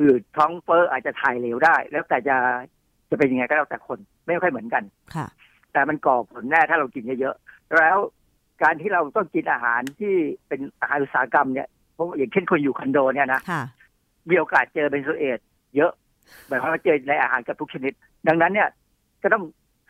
[0.00, 2.36] อืดท้องเฟ้ออาจจะถ่ายเหลวได้ แล้วแต่จะ
[3.10, 4.82] จะเป็นยังไงก็แล้วแต่คนไม่ค่อยเหมือนกัน
[5.14, 5.26] ค่ะ
[5.72, 7.98] แต่มันก่อผลแน่ถ้าเรากินเยอะๆแล้ว
[8.62, 10.14] การที่เราต้องกินอาหารที่
[10.48, 13.62] เป็นอาหารอุตสาหกรรมเนี่ยเพราะอย่างเช่นคนอยู่คอนโดเนี่ยนะค่ะ
[14.28, 15.38] มีโอกาสเจอเบนโซเอต
[15.76, 15.92] เยอะ
[16.46, 17.92] หมายความว่าเจอในอาหารกับทุกชนิด
[18.28, 18.68] ดังนั้นเนี่ย
[19.22, 19.44] ก็ต้อง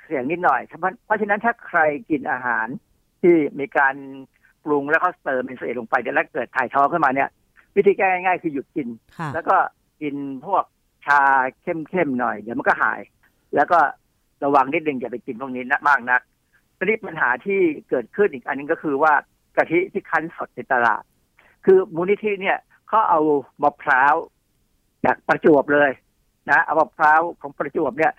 [0.04, 2.66] เสี่ยงนิดหน่อย เพราะเพราะฉะนั้นถ้าใครกินอาหาร
[3.22, 3.94] ที่มีการ
[4.64, 7.28] ปรุงแล้วก็เติมเบนโซเอตลงไปเดี๋ยวแล้วเกิดถ่ายท้องขึ้นมาเนี่ย
[7.76, 8.88] วิธีแก้ง่ายๆคือหยุดกิน
[9.18, 9.56] ค่ะแล้วก็
[10.02, 10.14] กิน
[10.46, 10.64] พวก
[11.06, 11.20] ชา
[11.62, 13.00] เข้มๆหน่อย เดี๋ยวมันก็หาย
[13.54, 13.78] แล้วก็
[14.44, 16.20] ระวังนิดนึงอย่าไปกินพวกนี้นะมากนัก
[16.84, 19.12] ทีนี้ปัญหาที่เกิดขึ้นอีกอันหนึงก็คือว่า
[19.56, 21.02] กะทิที่คั้นสดในตลาด
[21.64, 22.58] คือมูลนิธิเนี่ย
[22.88, 23.20] เขาเอา
[23.62, 24.14] มะพร้าว
[25.04, 25.90] จากประจวบเลย
[26.50, 28.12] นะเอามะพร้าวของประจวบเนี่ย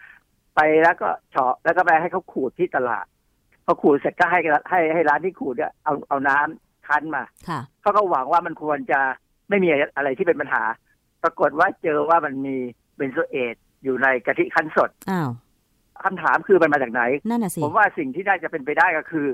[0.56, 3.06] ไปแล้วก็เฉาะแล้วก็ไปให้เขาขูดที่ตลาด
[3.66, 4.40] พอขูดเสร็จก็ให้
[4.70, 9.00] ให้ให้ร้านที่ขูดเนี่ยเอาเอาน้ำคั้นมาค่ะเขาก็หวังว่ามันควรจะ
[9.50, 10.64] ไม่มีอะไรที่เป็นปัญหา
[11.24, 12.56] ปรากฏว่าเจอว่ามันมี
[12.96, 15.30] เบนโซเอตอยู่ในกะทิคั้นสดอ้าว
[16.04, 19.28] คำถามคือมันมาจากไหนนั่นน่ะสิผมว่าสิ่งที่น่าจะเป็นไปได้ก็คือ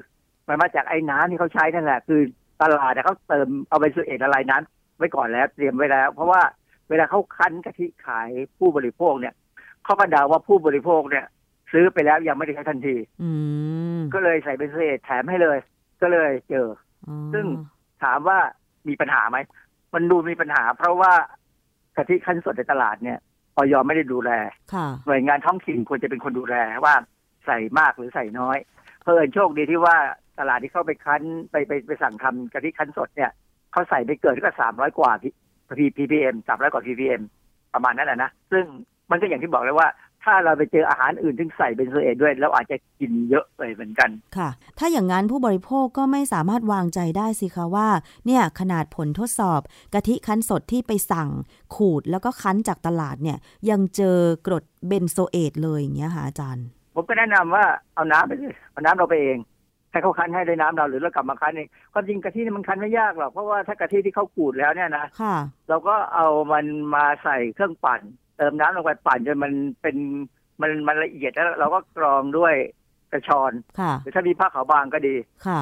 [0.48, 2.22] มันมาจากไอ้น้ำที่เขาใช้นั่นแหละ คือ
[2.62, 6.42] ตลาดเนี่ยเขาเติมเอาเบนโซเอตละลายน้ำไว้ก่อนแล้วเตรียมไว้แล้ว เพราะว่า
[6.90, 9.34] เวลาเขาคั้นกะทิขายผู้บริโภคเนี่ย
[9.84, 11.26] เขาก็เดาว่าผู้บริโภคเนี่ย
[11.72, 13.30] ซื้อไปแล้วยังไม่ได้ใช้ทันทีอื
[13.98, 15.58] มก็เลยใส่เบนโซเอตแถมให้เลย
[16.02, 16.68] ก็เลยเจอ
[17.08, 17.46] อ๋อซึ่ง
[18.04, 18.40] ถามว่า
[18.88, 19.38] มีปัญหาไหม
[19.94, 21.14] มันดูมีปัญหา เพราะว่า
[21.98, 23.20] กะทิคั้นสดในตลาดเนี่ย
[23.58, 24.32] อย.ไม่ได้ดูแล
[24.74, 26.96] ค่ะหน่วยงานท้องถิ่นควรจะเป็นคนดูแลว่า
[27.46, 28.58] ใส่มากหรือใส่น้อย
[29.04, 29.98] เผอิญโชคดีที่ว่า
[30.40, 31.22] ตลาดที่เข้าไปคั้น
[31.52, 33.32] ไปไปไปสั่งทำกะทิคั้นสดเนี่ย
[33.72, 37.22] เขาใส่ไปเกินก็สามร้อยกว่า pppm สามร้อยกว่า ppm
[37.74, 38.66] ประมาณนั้นแหละนะ ซึ่ง
[39.12, 39.88] มันก็อย่างที่บอกเลยว่า
[40.24, 44.50] ถ้าเราไปเจออาหารอื่นที่ใส่เบนโซเอตด้วยแล้วอาจจะกินเยอะเลยเหมือนกันค่ะ
[44.80, 47.90] ถ้าอย่างนั้นผู้บริโภคก็ไม่สามารถวางใจได้สิคะว่า
[48.26, 49.62] เนี่ยขนาดผลทดสอบ
[49.94, 51.30] กะทิคั้นสดที่ไปสั่ง
[51.76, 53.38] ขูดแล้วก็คั้นจากตลาดเนี่ย
[53.70, 54.18] ยังเจอ
[54.48, 56.66] กรดเบนโซเอตเลยอย่างเงี้ยค่ะอาจารย์
[56.96, 57.66] ผมก็แนะนำว่า
[57.96, 59.40] เอาน้ำไปเลยเอาน้ำเราไปเอง
[59.92, 65.36] ให้เขาคั้นให้ด้วยน้ำเราหรือเรากลับมาคั้นเองความจริงกะทินี่มันคั้นไม่ยากหรอกเพราะว่าถ้ากะทิที่เขาขูดแล้วเนี่ยนะค่ะ
[65.70, 66.66] เราก็เอามัน
[66.96, 69.96] มาใส่เครื่องปั่นเติมน้ำลงไปปั่นจนมันเป็น
[70.62, 72.54] มันมันละเอียดแล้วเราก็กรองด้วย
[73.12, 75.16] กระชอนค่ะหรือถ้ามีผ้าขาวบางก็ดี
[75.48, 75.60] ค่ะ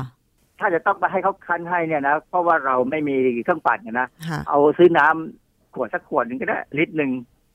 [0.59, 7.11] ถ้าจะต้องไปให้เขาคั้นให้เนี่ยนะเพราะว่าเราไม่มีเครื่องปั่นเนี่ยนะค่ะเอาซื้อน้ำขวดสักขวดหนึ่งก็ได้ลิตรหนึ่ง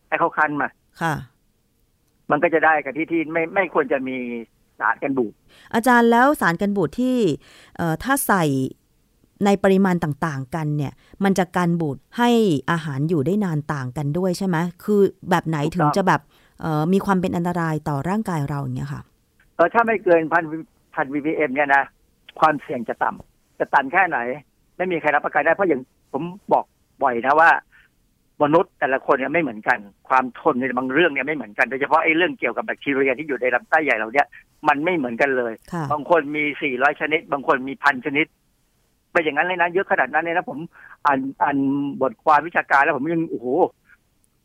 [0.09, 0.69] ให้เขาคั้นมา
[1.03, 1.15] ค่ะ
[2.31, 4.17] มันก็จะได้กะทิที่ไม่ไม่ควรจะมี
[4.81, 5.33] สารกันบูด
[5.75, 7.17] อาจารย์แล้วสารกันบูดที่
[7.77, 8.45] เอ่อถ้าใส่
[9.45, 10.93] ในปริมาณต่างๆ กันเนี่ย
[11.25, 12.31] มันจะกันบูดให้
[12.71, 16.21] อาหารอยู่ได้นานต่างกันด้วยใช่ไหมคือแบบไหนถึงจะแบบ
[16.61, 19.03] เอ่อมีความเป็นอันตรายต่อร่างกายเราอย่างเงี้ยค่ะ
[19.57, 20.45] เออถ้าไม่เกินพัน
[20.95, 21.83] พัน ppm เนี่ยนะ
[22.41, 24.19] ความเสี่ยงจะต่ำจะตันแค่ไหน
[24.77, 25.81] ไม่มีใครรับประกันได้เพราะอย่าง
[26.13, 26.23] ผม
[26.53, 26.65] บอก
[27.03, 27.51] บ่อยนะว่า
[28.43, 29.79] มนุษย์แต่ละคนเนี่ยไม่เหมือนกัน
[30.09, 34.27] ความทนในบางเรื่องเนี่ยไม่เหมือนกันโดยเฉพาะไอ้เรื่องเกี่ยวกับแบคทีเรียที่อยู่ในลำไส้ใหญ่เราเนี่ย
[34.69, 38.27] มันไม่เหมือนกันเลยค่ะบางคนมี 400 ชนิด บางคนมีพันชนิด
[39.15, 40.59] ไปอย่างนั้นเลยนะเยอะขนาดนั้นเลยนะผม
[41.07, 41.59] อ่านอ่าน
[42.03, 43.47] บทความวิชาการแล้วผมยังโอ้โห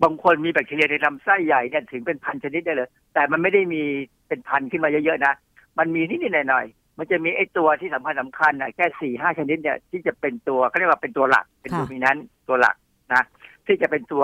[0.04, 3.82] บางคนมีแบคทีเรียในลำไส้ใหญ่เนี่ยถึงเป็นพันชนิดได้เลย แต่มันไม่ได้มี
[4.28, 5.34] เป็นพันขึ้นมาเยอะๆนะ
[5.78, 12.76] มันมีนิดๆหน่อยๆมันจะมีไอ้ตัวที่สำคัญสำคัญนะแค่สี่ห้าชนิดเนี่ยที่จะเป็นตัวเขาเรียกว่าเป็นตัวหลัก เป็นค่ะโดมินันต์ตัวหลัก
[13.14, 13.24] นะ
[13.66, 14.24] ที่จะเป็นตัว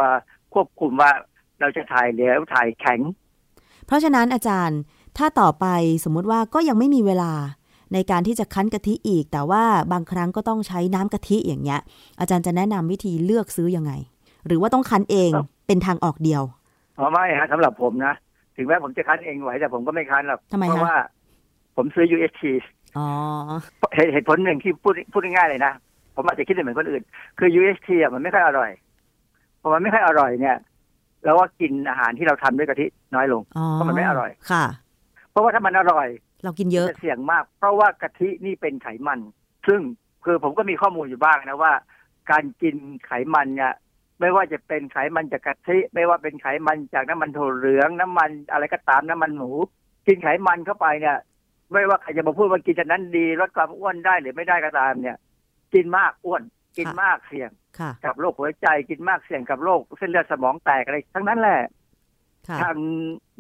[0.54, 1.12] ควบคุมว่า
[1.60, 3.00] เราจะถ่ายเหลวถ่ายแข็ง
[3.86, 4.80] เพราะฉะนั้นอาจารย์
[5.18, 5.66] ถ้าต่อไป
[6.04, 7.32] สมมุติว่าก็ยังไม่มีเวลา
[7.94, 9.64] ในการที่จะคั้นกะทิอีก แต่ว่า
[9.94, 11.80] บางครั้งก็ต้องใช้น้ำกะทิอย่างเงี้ย
[12.20, 13.92] อาจารย์จะแนะนำวิธีเลือกซื้อยังไง
[14.48, 15.32] หรือว่าต้องคั้นเอง
[15.68, 16.44] เป็นทางออกเดียว
[16.98, 18.14] อ๋อไม่ฮะสำหรับผมนะ
[18.58, 20.96] ถึงแม้ผมจะคั้นเองไหวแต่ผมก็ไม่คั้นหรอกทำไมฮะเพราะว่า
[21.76, 22.42] ผมซื้อ UHT
[22.98, 23.08] อ๋อ
[23.96, 25.74] เหตุเหตุผลหนึ่งที่พูดพูดง่ายๆเลยนะ
[26.16, 27.04] ผมอาจจะคิดไม่เหมือนคนอื่น
[27.40, 28.72] คือ UHT อะมันไม่ค่อยอร่อย
[29.62, 30.58] พอมันไม่ค่อยอร่อยเนี่ย
[31.26, 34.66] เราก็กินอาหารที่เราทำด้วยกะทิน้อยลงอ๋อเพราะมันไม่อร่อยค่ะ
[35.32, 36.08] เพราะว่าถ้ามันอร่อย
[36.44, 39.20] เรากินเยอะจะเสี่ยงมาก เพราะว่ากะทินี่เป็นไขมัน
[39.68, 39.82] ซึ่ง
[40.26, 41.74] คือผมก็มีข้อมูลอยู่บ้างนะว่า
[42.32, 42.76] การกิน
[43.06, 43.74] ไขมันเนี่ย
[44.20, 49.52] ไม่ว่าจะเป็นไขมันจากกะทิ ไม่ว่าเป็นไขมันจากน้ำมันถั่วเหลืองน้ำมันอะไรก็ตามน้ำมันหมู
[50.08, 51.18] กินไขมันเข้าไปเนี่ย
[51.72, 55.18] ไม่ว่าใครจะมาพูดว่ากินจากนั้นดีลดความอ้วนได้หรือไม่ได้ก็ตามเนี่ย
[55.74, 56.42] กินมากอ้วน
[56.78, 61.60] กินมากเสี่ยงค่ะกับโรคหัวใจกินมากเสี่ยงกับโรคเส้นเลือดสมองแตกอะไรทั้งนั้นแหละ
[62.48, 62.76] ค่ะทาง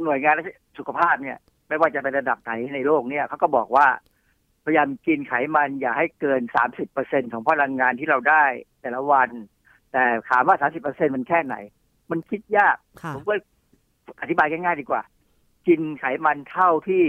[0.03, 0.35] หน่วยงาน
[0.77, 1.37] สุขภาพเนี่ย
[1.67, 3.87] ไม่ว่าจะเป็นระดับไหนในโลกเนี่ยเขาก็บอกว่า
[4.65, 8.43] พยายามกินไขมันอย่าให้เกินสามสิบเปอร์เซ็นของพลังงานที่เราได้
[8.81, 9.29] แต่ละวัน
[9.91, 11.55] แต่ถามว่าสามสิบเปอร์เซ็นมันแค่ไหน
[12.11, 13.33] มันคิดยากค่ะผมก็
[14.21, 15.01] อธิบายง่ายๆดีกว่า
[15.67, 17.03] กินไขมันเท่าที่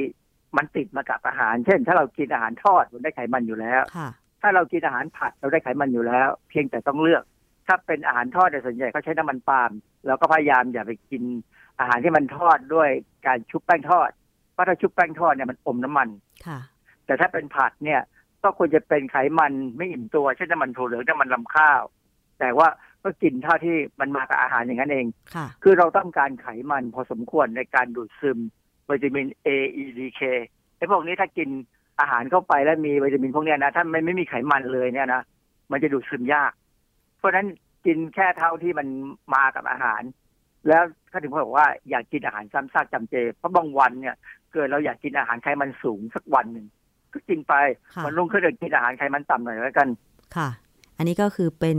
[0.57, 4.09] มันติดมากับอาหาร เช่น ถ้าเรากินอาหารทอดมันได้ไขมันอยู่แล้วค่ะ
[4.43, 7.25] ถ้าเรากินอาหารผัดเราได้ไขมันอยู่แล้ว เพียงแต่ต้องเลือก
[7.67, 9.71] ถ้าเป็นอาหารทอดในยส่วนใหญ่เขาใช้น้ำมันปาล์ม
[10.07, 11.23] เราก็พยายามอย่าไปกิน
[11.79, 12.91] อาหารที่มันทอดด้วย
[13.27, 14.11] การชุบแป้งทอด
[14.57, 16.09] เพราะถ้าชุบแป้งทอดเนี่ยมันอมน้ำมัน
[16.47, 16.59] ค่ะ
[17.07, 18.01] แต่ถ้าเป็นผัดเนี่ย
[18.43, 21.83] ก็ควรจะเป็นไขมันไม่อิ่มตัวเช่นน้ำมันถั่วเหลืองน้ำมันลำข้าว
[22.41, 22.69] แต่ว่า
[23.03, 28.39] ก็กินเท่าที่มันมากับอาหารอย่างนั้นเองค่ะ คือเราต้องการไขมันพอสมควรในการดูดซึม
[28.89, 29.49] วิตามิน A
[29.83, 30.21] E D K
[30.77, 31.49] ไอ้พวกนี้ถ้ากิน
[32.01, 35.23] อาหารเข้าไปแล้วมีวิตามินพวกเนี้ยนะถ้าไม่ไม่มีไขมันเลยเนี่ยนะ
[35.71, 36.53] มันจะดูดซึมยาก
[37.19, 37.47] เพราะฉะนั้น
[37.87, 38.87] กินแค่เท่าที่มัน
[39.35, 40.03] มากับอาหาร
[40.69, 44.17] แล้วเขาถึงบอกว่าอยากกินอาหารซ้ำซากจำเจ เพราะบางวันเนี่ย
[44.57, 46.67] เกิดเราอยากกินอาหารไขมันสูงสักวันหนึ่ง
[47.13, 47.55] ก็กินไป
[47.95, 49.89] ค่ะวันรุ่งขึ้นเดินกินอาหารไขมันต่ำหน่อยแล้วกัน
[50.37, 50.49] ค่ะ
[50.99, 51.79] อันนี้ก็คือเป็น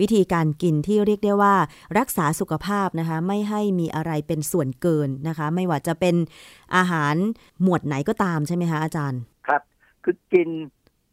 [0.00, 1.54] วิธีการกินที่เรียกได้ว่า
[1.98, 6.16] รักษาสุขภาพนะคะ ไม่ให้มีอะไรเป็นส่วนเกินนะคะ ไม่ว่าจะเป็น
[6.76, 7.14] อาหาร
[7.62, 9.62] หมวดไหนก็ตามใช่ไหมคะอาจารย์ ครับ
[10.04, 10.48] คือกิน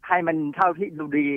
[0.07, 1.27] ให้มันเท่าที่ดูดี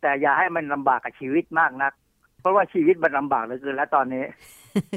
[0.00, 1.92] แต่อย่าให้มันลำบากกับชีวิตมากนัก
[2.40, 4.24] เพราะว่าชีวิตมันลำบากเหลือเกินแล้วตอนนี้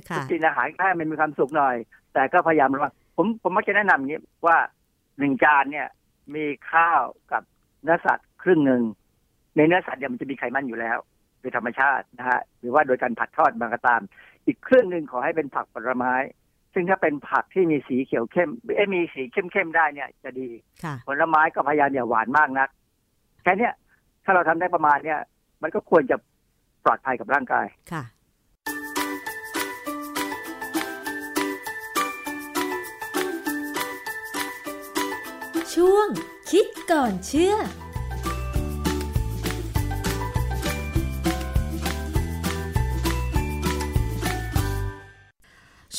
[0.10, 1.76] ค่ะกินอาหารให้มันมีความสุขหน่อย
[2.14, 4.58] แต่ก็พยายามระวัง ผมผมมักจะแนะนำอย่างนี้ว่า
[5.20, 5.88] หนึ่งจานเนี่ย
[6.36, 7.02] มีข้าว
[7.32, 7.44] กับ
[7.84, 8.82] เนื้อสัตว์ครึ่งหนึ่ง
[9.56, 10.98] ในเนื้อสัตว์เนี่ยมันจะมีไขมันอยู่แล้ว
[11.40, 14.02] โดยธรรมชาตินะฮะหรือว่าโดยการผัดทอดบางก็ตาม
[14.46, 16.14] อีกครึ่งหนึ่งขอให้เป็นผักผลไม้
[16.74, 20.50] ซึ่งถ้าเป็นผักที่มีสีเขียวเข้มเอ้ยมีสีเข้มๆได้เนี่ย จะดี
[20.84, 22.70] ค่ะผลไม้ก็พยายามอย่าหวานมากนัก
[23.44, 23.74] แค่เนี้ย
[24.24, 25.20] ถ้าเราทำได้ประมาณเนี้ย
[25.62, 26.18] มันก็ควรจะ
[26.84, 28.04] ปลอดภัยกับร่างกายค่ะ
[35.78, 36.08] ช่วง
[36.52, 37.56] คิดก่อนเชื่อ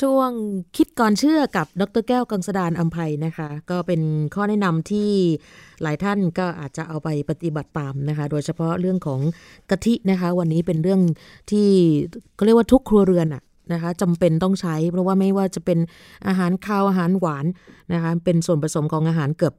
[0.00, 0.30] ช่วง
[0.76, 4.02] คิดก่อนเชื่อกับดรแก้วกังสดานอัมภัยนะคะ ก็เป็น
[4.34, 5.10] ข้อแนะนำที่
[5.82, 9.20] หลายท่านก็อาจจะเอาไปปฏิบัติตามนะคะ โดยเฉพาะเรื่องของ
[9.70, 11.00] กะทินะคะ วันนี้เป็นเรื่อง
[11.50, 11.68] ที่
[12.38, 13.42] ก็เรียกว่าทุกครัวเรือนอะ
[13.72, 15.78] นะคะจำเป็นต้องใช้เพราะว่าไม่ว่าจะเป็น
[16.26, 17.46] อาหารคาวอาหารหวาน
[17.92, 19.54] นะคะเป็นส่วนผสมของอาหารเกือบ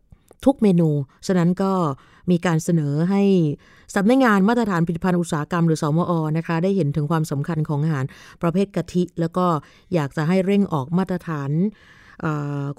[0.46, 0.90] ทุกเมนู
[1.28, 1.72] ฉะนั้นก็
[2.32, 3.22] มีการเสนอให้
[3.96, 8.06] สำนักงานมาตรฐานผลิตภัณฑ์อุตสาหกรรมหรือสมอนะคะ ได้เห็นถึงความสำคัญของอาหาร
[8.42, 9.46] ประเภทกะทิ แล้วก็
[9.94, 11.52] อยากจะให้เร่งออกมาตรฐาน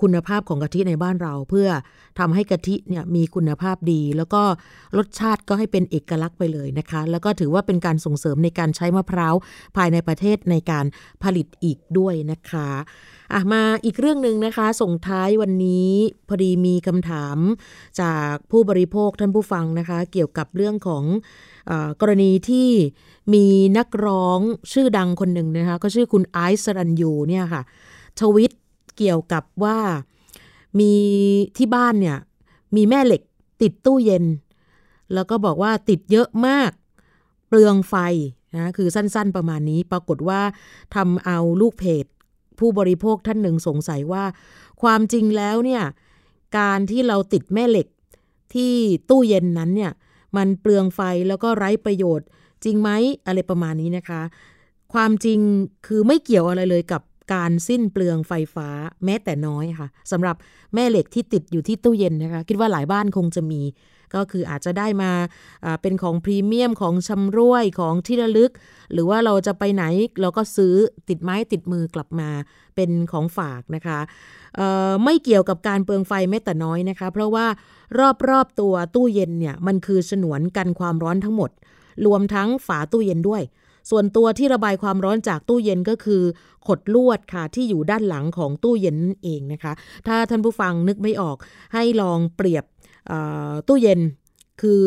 [0.02, 1.68] คุณภาพของกะทิในบ้านเรา เพื่อ
[2.18, 4.42] ทำให้กะทิเนี่ยมีคุณภาพดี แล้วก็
[4.96, 9.34] รสชาติก็ให้เป็นเอกลักษณ์ไปเลยนะคะ แล้วก็ถือว่าเป็นการส่งเสริมในการใช้มะพร้าว
[9.76, 10.86] ภายในประเทศในการ
[11.22, 12.70] ผลิตอีกด้วยนะคะ
[13.32, 15.90] อะมาอีกเรื่องหนึ่งนะคะ ส่งท้ายวันนี้
[16.28, 17.36] พอดีมีคำถาม
[18.00, 21.04] จากผู้บริโภคท่านผู้ฟังนะคะ เกี่ยวกับเรื่องของ
[21.70, 22.68] อกรณีที่
[23.34, 23.46] มี
[23.78, 24.40] นักร้อง
[24.72, 27.62] ชื่อดังคนหนึ่งนะคะ ก็ชื่อคุณไอซ์สรันยูเนี่ยค่ะ
[28.20, 28.52] ทวิต
[28.96, 29.78] เกี่ยวกับว่า
[30.80, 30.92] มี
[31.56, 32.18] ที่บ้านเนี่ย
[32.76, 33.22] มีแม่เหล็ก
[33.62, 34.24] ติดตู้เย็น
[35.14, 36.70] แล้วก็บอกว่าติดเยอะมาก
[37.48, 37.94] เปลืองไฟ
[38.56, 40.40] นะคือสั้นๆประมาณนี้ปรากฏว่า
[40.94, 42.04] ทำเอาลูกเพจ
[42.58, 44.24] ผู้บริโภคท่านหนึ่งสงสัยว่า
[44.82, 45.82] ความจริงแล้วเนี่ย
[46.58, 47.88] การที่เราติดแม่เหล็ก
[48.54, 48.72] ที่
[49.10, 49.92] ตู้เย็นนั้นเนี่ย
[50.36, 52.26] มันเปลืองไฟแล้วก็ไร้ประโยชน์
[52.64, 52.90] จริงไหม
[53.26, 54.22] อะไรประมาณนี้นะคะ
[54.92, 55.38] ความจริง
[55.86, 57.02] คือไม่เกี่ยวอะไรเลยกับ
[57.32, 58.68] การสิ้นเปลืองไฟฟ้า
[59.04, 60.36] แม้แต่น้อยค่ะสำหรับ
[60.74, 63.62] แม่เหล็กที่ติดอยู่ที่ตู้เย็นนะคะ คิดว่าหลายบ้านคงจะมี
[64.14, 65.12] ก็คืออาจจะได้มา
[65.82, 68.52] เป็นของพรีเมียมของชำร่วยของที่ระลึก
[68.92, 69.84] หรือว่าเราจะไปไหน
[70.20, 70.74] เราก็ซื้อ
[71.08, 72.30] ติดไม้ติดมือกลับมา
[72.76, 73.98] เป็นของฝากนะคะ
[75.04, 77.46] ไม่เกี่ยวกับการเปลืองไฟแม้แต่น้อยนะคะ เพราะว่า
[78.28, 81.50] รอบๆตัวตู้เย็นเนี่ยมันคือฉนวนกันความร้อนทั้งหมด
[82.06, 83.42] รวมทั้งฝาตู้เย็นด้วย
[83.90, 86.22] ส่วนตัวที่ระบายความร้อนจากตู้เย็นก็คือ
[86.66, 89.72] ขดลวดค่ะที่อยู่ด้านหลังของตู้เย็นนั่นเองนะคะ
[90.06, 91.36] ถ้าท่านผู้ฟังนึกไม่ออก
[91.74, 92.64] ให้ลองเปรียบ
[93.68, 94.00] ตู้เย็น
[94.62, 94.82] คือ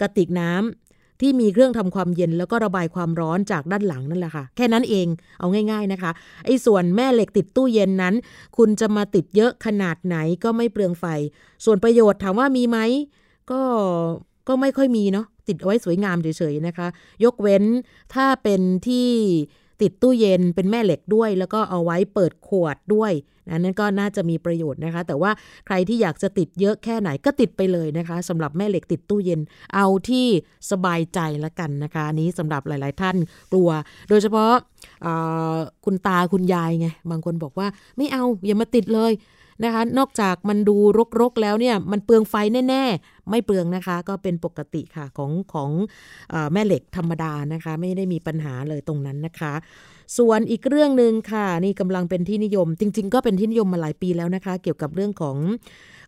[0.00, 5.06] กระติกน้ำที่มีเครื่องทำความเย็นแล้วก็ระบายความร้อนจากด้านหลังนั่นแหละค่ะ แค่นั้นเอง
[5.38, 6.10] เอาง่าย ๆนะคะ
[6.46, 8.14] ไอ้ส่วนแม่เหล็กติดตู้เย็นนั้น
[8.56, 11.04] คุณจะมาติดเยอะขนาดไหนก็ไม่เปลืองไฟ
[11.64, 12.78] ส่วนประโยชน์ถามว่ามีไหม
[13.50, 13.60] ก็
[14.48, 16.88] ก็ไม่ค่อยมีเนาะ ติดเอาไว้สวยงามเฉยๆนะคะ
[17.24, 17.64] ยกเว้น
[18.14, 19.08] ถ้าเป็นที่
[19.82, 23.12] ติดตู้เย็นเป็นแม่เหล็กด้วย แล้วก็เอาไว้เปิดขวดด้วย
[23.48, 25.30] นะนั่นก็น่าจะมีประโยชน์นะคะ แต่ว่า
[25.66, 29.40] ใครที่อยากจะติดเยอะแค่ไหนก็ติดไปเลยนะคะสำหรับแม่เหล็กติดตู้เย็น
[29.74, 30.26] เอาที่
[30.70, 33.16] สบายใจละกันนะคะนี้สำหรับหลาย ๆ ท่าน
[33.52, 33.70] กลัว
[34.08, 34.52] โดยเฉพาะ
[35.84, 37.66] คุณตาคุณยายไงบางคนบอกว่า
[37.96, 39.12] ไม่เอาอย่ามาติดเลย
[39.64, 40.76] นะคะ นอกจากมันดู
[41.20, 42.34] รกๆแล้วเนี่ยมันเปลืองไฟ
[42.68, 45.70] แน่ ๆ ไม่เปลืองนะคะ ก็เป็นปกติค่ะของของ
[46.32, 49.52] อแม่เหล็กธรรมดานะคะ ไม่ได้มีปัญหาเลยตรงนั้นนะคะ
[50.18, 55.36] ส่วนอีกเรื่องหนึ่งค่ะ นี่กำลังเป็นที่นิยม จริง ๆ ก็เป็นที่นิยมมาหลายปีแล้วนะคะ เกี่ยวกับเรื่องของ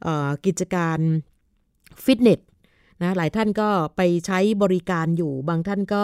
[0.07, 0.09] อ
[0.47, 0.99] กิจการ
[2.05, 2.41] ฟิตเนส
[3.03, 6.03] นะหลายท่านก็ไปใช้บริการอยู่ บางท่านก็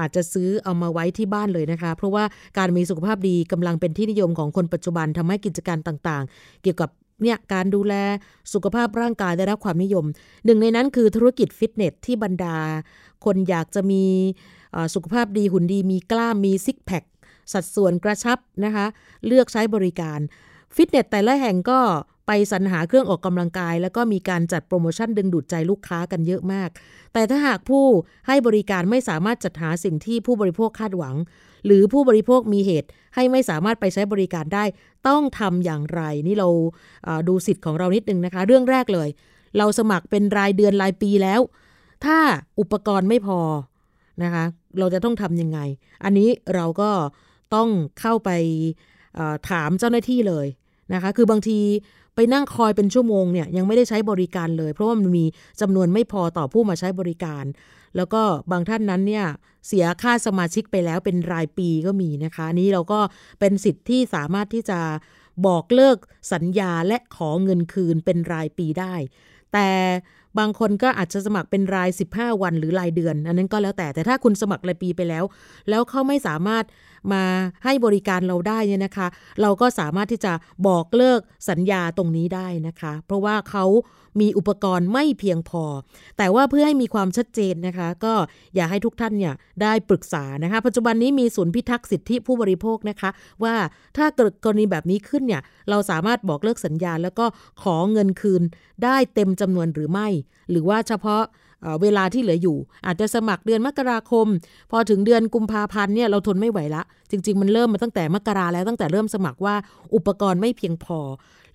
[0.00, 2.24] อาจจะซื้อเอามาไว้ที่บ้านเลยนะคะ เพราะว่า
[2.58, 6.90] การมีสุขภาพดีกำลังเป็นที่นิยมของคนปัจจุบันทำให้กิจการต่างๆ เกี่ยวกับ
[7.22, 7.94] เนี่ยการดูแล
[8.52, 10.04] สุขภาพร่างกายได้รับความนิยม
[10.44, 12.56] หนึ่งในนั้นคือธุรกิจฟิตเนสที่บรรดา
[13.24, 14.04] คนอยากจะมี
[14.94, 17.04] สุขภาพดีหุ่นดีมีกล้ามมีซิกแพค
[17.52, 18.86] สัดส่วนกระชับนะคะ
[19.26, 20.18] เลือกใช้บริการ
[20.74, 21.80] ฟิตเนสแต่ละแห่งก็
[22.26, 26.70] ไปสรรหาเครื่องออกกำลังกาย แล้วก็มีการจัดโปรโมชั่นดึงดูดใจลูกค้ากันเยอะมาก
[27.12, 27.84] แต่ถ้าหากผู้
[28.26, 31.14] ให้บริการไม่สามารถจัดหาสิ่งที่ผู้บริโภคคาดหวัง
[31.66, 34.64] หรือผู้บริโภคมีเหตุให้ไม่สามารถไปใช้บริการได้
[35.08, 36.48] ต้องทำอย่างไร นี่เรา
[37.28, 39.08] ดูสิทธิ์ของเรานิดนึงนะคะ เรื่องแรกเลย
[39.58, 41.40] เราสมัครเป็นรายเดือนรายปีแล้ว
[42.04, 42.18] ถ้า
[42.60, 43.40] อุปกรณ์ไม่พอ
[44.22, 44.44] นะคะ
[44.78, 45.58] เราจะต้องทำยังไง
[46.04, 46.90] อันนี้เราก็
[47.54, 47.68] ต้อง
[48.00, 48.30] เข้าไป
[49.50, 50.46] ถามเจ้าหน้าที่เลย
[50.94, 51.58] นะคะ คือบางที
[52.14, 55.24] ไปนั่งคอยเป็นชั่วโมงเนี่ยยังไม่ได้ใช้บริการเลย เพราะว่ามันมี
[55.60, 57.44] จำนวนไม่พอต่อผู้มาใช้บริการ
[57.96, 59.26] แล้วก็บางท่านนั้นเนี่ย
[59.66, 63.00] เสียค่าสมาชิกไปแล้วเป็นรายปีก็มีนะคะ นี้เราก็
[63.40, 64.80] เป็นสิทธิ์ที่สามารถที่จะ
[65.46, 65.98] บอกเลิก
[66.32, 68.94] สัญญาและขอเงินคืนเป็นรายปีได้
[69.52, 69.68] แต่
[70.38, 75.24] บางคนก็อาจจะสมัครเป็นราย 15 วันหรือรายเดือน อันนั้นก็แล้วแต่แต่ถ้าคุณสมัครรายปีไปแล้ว
[75.68, 76.64] แล้วเขาไม่สามารถ
[77.12, 77.24] มา
[77.64, 79.06] ให้บริการเราได้เนี่ยนะคะ
[79.42, 80.32] เราก็สามารถที่จะ
[80.66, 83.64] บอกเลิกสัญญาตรงนี้ได้นะคะ เพราะว่าเขา
[84.20, 85.64] มีอุปกรณ์ไม่เพียงพอ
[86.18, 88.14] แต่ว่าเพื่อให้มีความชัดเจนนะคะ ก็
[88.54, 93.10] อยากให้ทุกท่านเนี่ยได้ปรึกษานะคะ ปัจจุบันนี้มีศูนย์พิทักษ์สิทธิผู้บริโภคนะคะ
[93.44, 93.54] ว่า
[93.96, 97.26] ถ้าเกิดกรณีแบบนี้ขึ้นเนี่ยเราสามารถบอกเลิกสัญญาแล้วก็
[97.62, 98.42] ขอเงินคืน
[98.84, 100.08] ได้เต็มจำนวนหรือไม่
[100.50, 101.22] หรือว่าเฉพาะ
[101.82, 104.26] เวลาที่เหลืออยู่ อาจจะสมัครเดือนมกราคม
[104.70, 109.54] พอถึงเดือนกุมภาพันธ์เนี่ยเราทนไม่ไหวละ จริง ๆ มันเริ่มมาตั้งแต่มกราแล้วตั้งแต่เริ่มสมัครว่า
[109.94, 111.00] อุปกรณ์ไม่เพียงพอ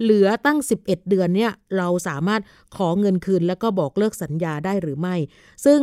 [0.02, 2.42] เหลือตั้ง 11 เดือนเนี่ยเราสามารถ
[2.76, 5.16] ขอเงินคืน แล้วก็บอกเลิกสัญญาได้หรือไม่
[5.66, 5.80] ซึ่ง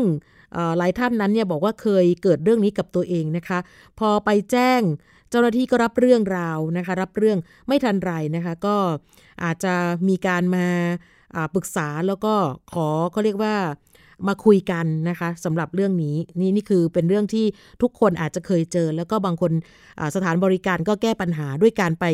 [0.79, 3.59] หลายท่านนั้นเนี่ยบอกว่าเคยเกิดเรื่องนี้กับตัวเองนะคะ
[3.99, 4.81] พอไปแจ้ง
[5.31, 7.39] เจ้าหน้าที่ก็รับเรื่องราวนะคะ รับเรื่อง
[7.69, 8.77] ไม่ทันไรนะคะ ก็
[9.45, 9.75] อาจจะ
[10.09, 10.67] มีการมา
[11.55, 12.35] ปรึกษาแล้วก็
[12.73, 13.55] ขอเขาเรียกว่า
[14.27, 17.47] มาคุยกันนะคะสำหรับเรื่องนี้นี่นี่คือเป็นเรื่องที่
[17.83, 19.53] ทุกคนอาจจะเคยเจอ แล้วก็บางคน
[20.15, 22.05] สถานบริการก็แก้ปัญหาด้วยการไป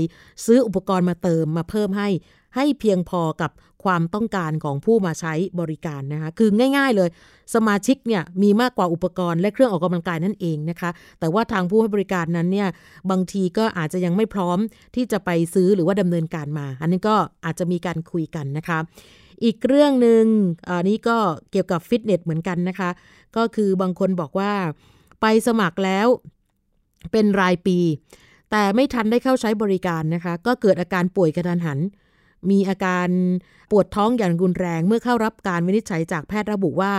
[0.47, 2.09] ซื้ออุปกรณ์มาเติมมาเพิ่มให้
[2.57, 3.51] ให้เพียงพอกับ
[3.85, 7.09] ความต้องการของผู้มาใช้บริการนะคะ คือง่ายๆเลย
[7.55, 10.91] สมาชิกเนี่ยมีมากกว่าอุปกรณ์และเครื่องออกกำลังกายนั่นเองนะคะ
[11.21, 12.69] แต่ว่าทางผู้ให้บริการนั้นเนี่ย
[13.11, 14.59] บางทีก็อาจจะยังไม่พร้อม
[14.95, 18.79] ที่จะไปซื้อหรือว่าดำเนินการมา อันนี้ก็อาจจะมีการคุยกันนะคะ
[19.45, 20.25] อีกเรื่องหนึ่ง
[20.69, 21.17] อันนี้ก็
[21.51, 22.91] เกี่ยวกับฟิตเนสเหมือนกันนะคะ
[23.37, 24.53] ก็คือบางคนบอกว่า
[25.21, 26.07] ไปสมัครแล้ว
[27.13, 27.79] เป็นรายปี
[28.51, 31.79] แต่ไม่ทันได้เข้าใช้บริการนะคะ ก็เกิดอาการป่วยกระทันหัน
[32.51, 33.09] มีอาการ
[33.71, 36.93] ปวดท้องอย่างรุนแรงเมื่อเข้ารับการวินิจฉัยจากแพทย์ระบุว่า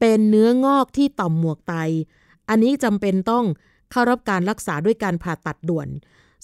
[0.00, 1.74] เป็นเนื้องอกที่ต่อมหมวกไต
[2.48, 3.44] อันนี้จำเป็นต้อง
[3.90, 5.88] เข้ารับการรักษาด้วยการผ่าตัดด่วน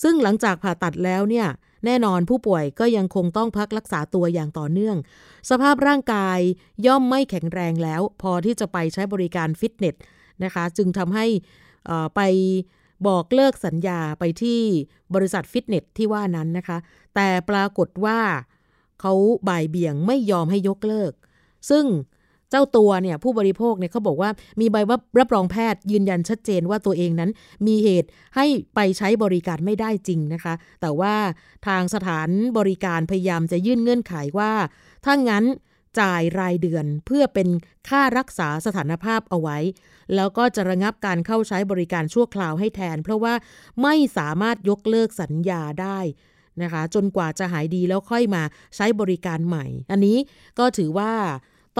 [0.03, 1.47] ซึ่งหลังจากผ่าตัดแล้วเนี่ย
[1.85, 4.97] แน่นอนผู้ป่วยก็ยังคงต้องพักรักษาตัวอย่างต่อเนื่อง
[5.51, 6.39] สภาพร่างกาย
[6.87, 9.95] ย่อมไม่แข็งแรงแล้ว พอที่จะไปใช้บริการฟิตเนส
[10.45, 11.27] นะคะ จึงทำให้
[12.16, 12.20] ไป
[13.07, 14.61] บอกเลิกสัญญาไปที่
[15.14, 16.79] บริษัทฟิตเนสที่ว่านั้นนะคะ
[17.14, 18.18] แต่ปรากฏว่า
[19.01, 19.12] เขา
[19.49, 21.12] บ่ายเบี่ยงไม่ยอมให้ยกเลิก
[21.70, 21.85] ซึ่ง
[22.51, 24.31] เจ้าตัวเนี่ยผู้บริโภคเนี่ยเขาบอกว่า
[24.61, 24.77] มีใบ
[25.19, 27.31] รับรองแพทย์ยืนยันชัดเจนว่าตัวเองนั้น
[27.67, 31.15] มีเหตุให้ไปใช้บริการไม่ได้จริงนะคะ แต่ว่า
[31.67, 32.29] ทางสถาน
[32.59, 34.53] บริการพยายามจะยื่นเงื่อนไขว่า
[35.05, 35.45] ถ้างั้น
[36.01, 37.49] จ่ายรายเดือนเพื่อเป็น
[37.89, 39.59] ค่ารักษาสถานภาพเอาไว้
[40.15, 43.35] แล้วก็จะระงับการเข้าใช้บริการชั่วคราวให้แทน เพราะว่า
[43.83, 45.99] ไม่สามารถยกเลิกสัญญาได้
[46.63, 48.43] นะคะ จนกว่าจะหายดีแล้วค่อยมา
[48.77, 50.19] ใช้บริการใหม่ อันนี้
[50.59, 51.13] ก็ถือว่า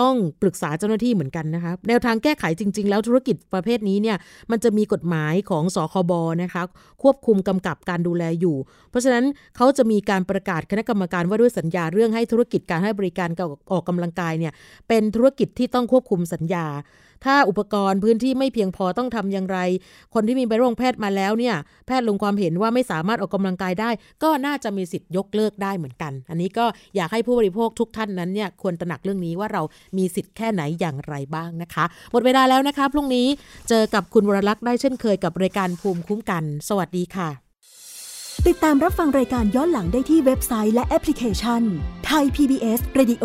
[0.01, 4.16] ต้องปรึกษาเจ้าหน้าที่เหมือนกันนะคะแนวทางแก้ไขจริง ๆ แล้วธุรกิจประเภทนี้เนี่ย
[4.51, 6.62] มันจะมีกฎหมายของสคบนะคะ
[7.03, 8.57] ควบคุมกำกับการดูแลอยู่
[8.90, 9.24] เพราะฉะนั้น
[9.57, 13.28] เขาจะมีการประกาศคณะกรรมการว่าด้วยสัญญาเรื่องให้ธุรกิจการให้บริการ
[13.72, 14.53] ออกกำลังกายเนี่ย
[14.88, 16.66] เป็นธุรกิจที่ต้องควบคุมสัญญา
[17.25, 19.59] ถ้าอุปกรณ์พื้นที่ไม่เพียงพอต้องทำอย่างไร
[20.14, 21.57] คนที่มีใบรงแพทย์มาแล้วเนี่ย
[21.87, 23.91] แพทย์ลงความเห็นว่าไม่สามารถออกกำลังกายได้
[24.23, 29.62] ก็น่าจะมีสิทธิ์ยกเลิกได้เหมือนกัน อันนี้ก็อยากให้ผู้บริโภคทุกท่านนั้นเนี่ยควรตระหนักเรื่องนี้ว่าเรา
[29.99, 33.27] มีสิทธิ์แค่ไหนอย่างไรบ้างนะคะ หมดเวลาแล้วนะคะ พรุ่งนี้
[33.69, 37.31] เจอกับคุณวรลักษ์ได้เช่นเคยกับรายการภูมิคุ้มกัน สวัสดีค่ะ
[38.47, 41.62] ติดตามรับฟังรายการย้อนหลังได้ที่เว็บไซต์และแอปพลิเคชัน
[42.07, 43.25] ไทย PBS Radio